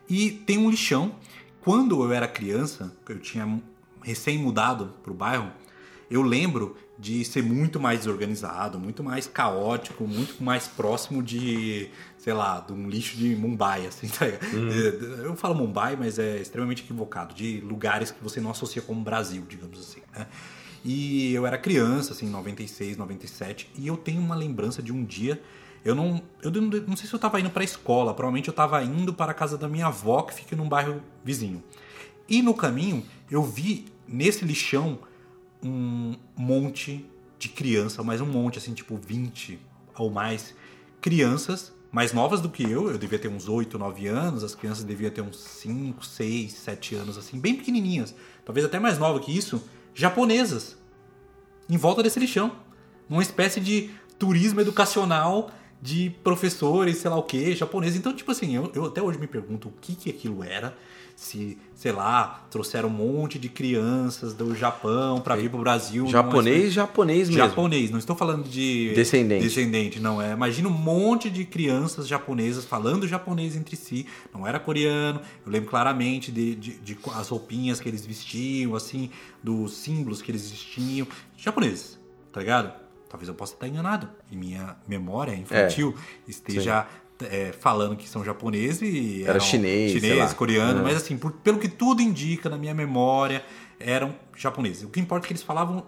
[0.08, 1.14] E tem um lixão.
[1.60, 3.60] Quando eu era criança, eu tinha
[4.02, 5.50] recém-mudado pro bairro,
[6.08, 11.90] eu lembro de ser muito mais desorganizado, muito mais caótico, muito mais próximo de,
[12.26, 14.44] sei lá, de um lixo de Mumbai, assim, tá ligado?
[15.22, 19.44] Eu falo Mumbai, mas é extremamente equivocado, de lugares que você não associa como Brasil,
[19.48, 20.26] digamos assim, né?
[20.84, 25.40] E eu era criança, assim, 96, 97, e eu tenho uma lembrança de um dia
[25.84, 28.82] eu não, eu não, não sei se eu tava indo pra escola, provavelmente eu tava
[28.82, 31.62] indo para a casa da minha avó, que fica num bairro vizinho.
[32.28, 34.98] E no caminho, eu vi nesse lixão
[35.62, 37.08] um monte
[37.38, 39.60] de criança, mas um monte, assim, tipo 20
[39.96, 40.56] ou mais
[41.00, 42.90] crianças, mais novas do que eu.
[42.90, 46.94] Eu devia ter uns 8, 9 anos, as crianças deviam ter uns 5, 6, 7
[46.94, 48.14] anos, assim, bem pequenininhas.
[48.44, 49.64] Talvez até mais nova que isso.
[49.94, 50.76] Japonesas.
[51.70, 52.52] Em volta desse lixão.
[53.08, 53.88] Numa espécie de
[54.18, 57.96] turismo educacional de professores, sei lá o que, japoneses.
[57.98, 60.76] Então, tipo assim, eu, eu até hoje me pergunto o que, que aquilo era.
[61.18, 66.02] Se, sei lá, trouxeram um monte de crianças do Japão para vir pro Brasil.
[66.02, 67.42] numa Japonês, espécie- japonês mesmo.
[67.42, 69.42] Japonês, não estou falando de Descendente.
[69.42, 70.32] descendente, não é.
[70.34, 74.06] Imagina um monte de crianças japonesas falando japonês entre si.
[74.34, 75.22] Não era coreano.
[75.46, 79.08] Eu lembro claramente de, de, de as roupinhas que eles vestiam, assim,
[79.42, 81.06] dos símbolos que eles vestiam.
[81.34, 81.98] Japoneses,
[82.30, 82.72] tá ligado?
[83.08, 84.06] Talvez eu possa estar enganado.
[84.30, 85.94] E minha memória infantil
[86.28, 86.86] esteja
[87.24, 90.82] é, falando que são japoneses e Era chinês, chinês coreano, É.
[90.82, 93.44] mas assim, por- pelo que tudo indica na minha memória,
[93.80, 94.82] eram japoneses.
[94.84, 95.84] O que importa é que eles falavam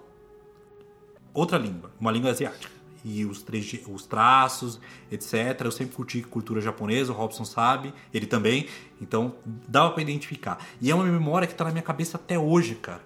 [1.33, 2.79] outra língua, uma língua asiática.
[3.05, 4.77] E os, trege- os traços,
[5.09, 5.33] etc.
[5.63, 8.67] Eu sempre curti cultura japonesa, o Robson sabe, ele também.
[9.01, 9.35] Então
[9.67, 10.59] dava pra identificar.
[10.81, 13.01] E é uma memória que tá na minha cabeça até hoje, cara.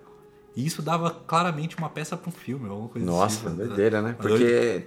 [0.55, 3.55] E isso dava claramente uma peça pra um filme, alguma coisa Nossa, assim.
[3.55, 4.15] doideira, né?
[4.19, 4.37] Doido.
[4.39, 4.85] Porque,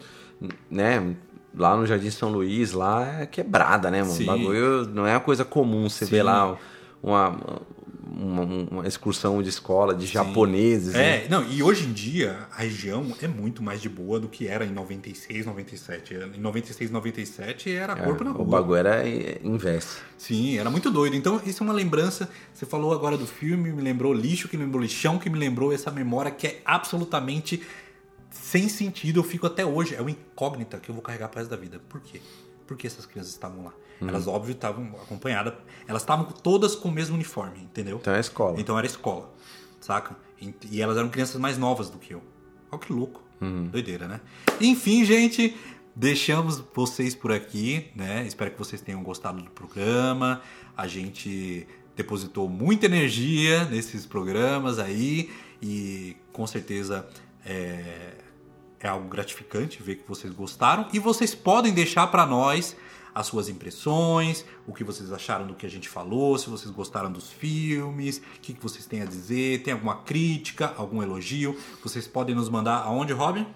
[0.68, 1.14] né,
[1.56, 4.12] lá no Jardim São Luís, lá é quebrada, né, mano?
[4.14, 4.24] Sim.
[4.24, 6.10] O bagulho não é uma coisa comum você Sim.
[6.10, 6.56] ver lá
[7.02, 7.38] uma,
[8.04, 10.94] uma, uma excursão de escola de japoneses.
[10.94, 11.24] né?
[11.24, 14.46] É, não, e hoje em dia a região é muito mais de boa do que
[14.46, 16.14] era em 96, 97.
[16.36, 18.42] Em 96, 97 era É, corpo na rua.
[18.42, 19.98] o bagulho era é, inverso.
[20.18, 21.16] Sim, era muito doido.
[21.16, 22.28] Então, isso é uma lembrança.
[22.52, 25.72] Você falou agora do filme, me lembrou lixo, que me lembrou lixão, que me lembrou
[25.72, 27.62] essa memória que é absolutamente
[28.56, 29.20] sem sentido.
[29.20, 29.94] Eu fico até hoje.
[29.94, 31.80] É uma incógnita que eu vou carregar pro resto da vida.
[31.88, 32.20] Por quê?
[32.66, 33.72] Por que essas crianças estavam lá?
[34.00, 35.54] Elas, óbvio, estavam acompanhadas.
[35.86, 37.98] Elas estavam todas com o mesmo uniforme, entendeu?
[38.00, 38.60] Então é escola.
[38.60, 39.32] Então era escola,
[39.80, 40.16] saca?
[40.40, 42.22] E, e elas eram crianças mais novas do que eu.
[42.70, 43.22] Olha que louco.
[43.70, 44.20] Doideira, né?
[44.60, 45.54] Enfim, gente,
[45.94, 48.26] deixamos vocês por aqui, né?
[48.26, 50.42] Espero que vocês tenham gostado do programa.
[50.76, 55.30] A gente depositou muita energia nesses programas aí
[55.62, 57.06] e com certeza
[57.44, 58.12] é,
[58.80, 62.76] é algo gratificante ver que vocês gostaram e vocês podem deixar para nós
[63.14, 67.10] as suas impressões, o que vocês acharam do que a gente falou, se vocês gostaram
[67.10, 72.34] dos filmes, o que vocês têm a dizer, tem alguma crítica, algum elogio, vocês podem
[72.34, 73.46] nos mandar aonde, Robin?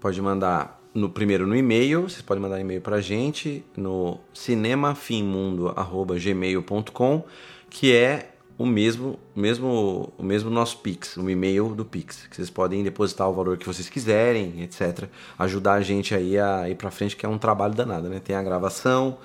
[0.00, 7.24] Pode mandar no primeiro no e-mail, vocês podem mandar e-mail pra gente no cinemafimmundo@gmail.com,
[7.68, 12.36] que é o mesmo, o mesmo, o mesmo nosso Pix, o e-mail do Pix, que
[12.36, 15.04] vocês podem depositar o valor que vocês quiserem, etc.
[15.38, 18.20] Ajudar a gente aí a ir pra frente, que é um trabalho danado, né?
[18.24, 19.18] Tem a gravação,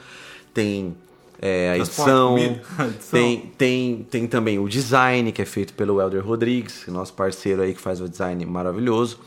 [0.54, 0.96] tem
[1.42, 2.94] é, a edição, a edição.
[3.12, 7.74] tem tem, tem também o design, que é feito pelo Elder Rodrigues, nosso parceiro aí
[7.74, 9.20] que faz o design maravilhoso.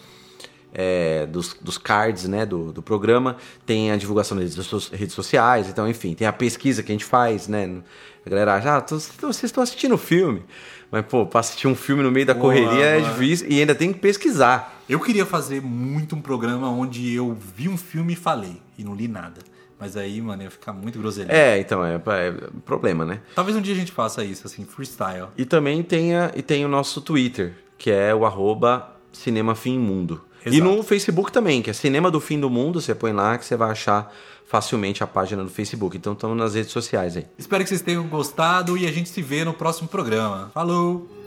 [0.74, 5.14] É, dos, dos cards né, do, do programa, tem a divulgação nas redes so- redes
[5.14, 7.78] sociais, então, enfim, tem a pesquisa que a gente faz, né?
[8.26, 10.42] A galera acha, ah, tô- tô- vocês estão assistindo o filme.
[10.90, 13.12] Mas, pô, pra assistir um filme no meio da correria é mano.
[13.14, 14.82] difícil e ainda tem que pesquisar.
[14.88, 18.94] Eu queria fazer muito um programa onde eu vi um filme e falei, e não
[18.94, 19.40] li nada.
[19.78, 21.32] Mas aí, mano, ia ficar muito groselha.
[21.32, 22.32] É, então, é, é
[22.64, 23.20] problema, né?
[23.34, 25.26] Talvez um dia a gente faça isso, assim, freestyle.
[25.36, 29.54] E também tem, a- e tem o nosso Twitter, que é o arroba Cinema
[30.50, 30.54] Mundo.
[30.54, 30.76] E Exato.
[30.76, 33.56] no Facebook também, que é Cinema do Fim do Mundo, você põe lá que você
[33.56, 34.12] vai achar
[34.46, 35.96] facilmente a página do Facebook.
[35.96, 37.26] Então estamos nas redes sociais aí.
[37.38, 40.50] Espero que vocês tenham gostado e a gente se vê no próximo programa.
[40.52, 41.23] Falou!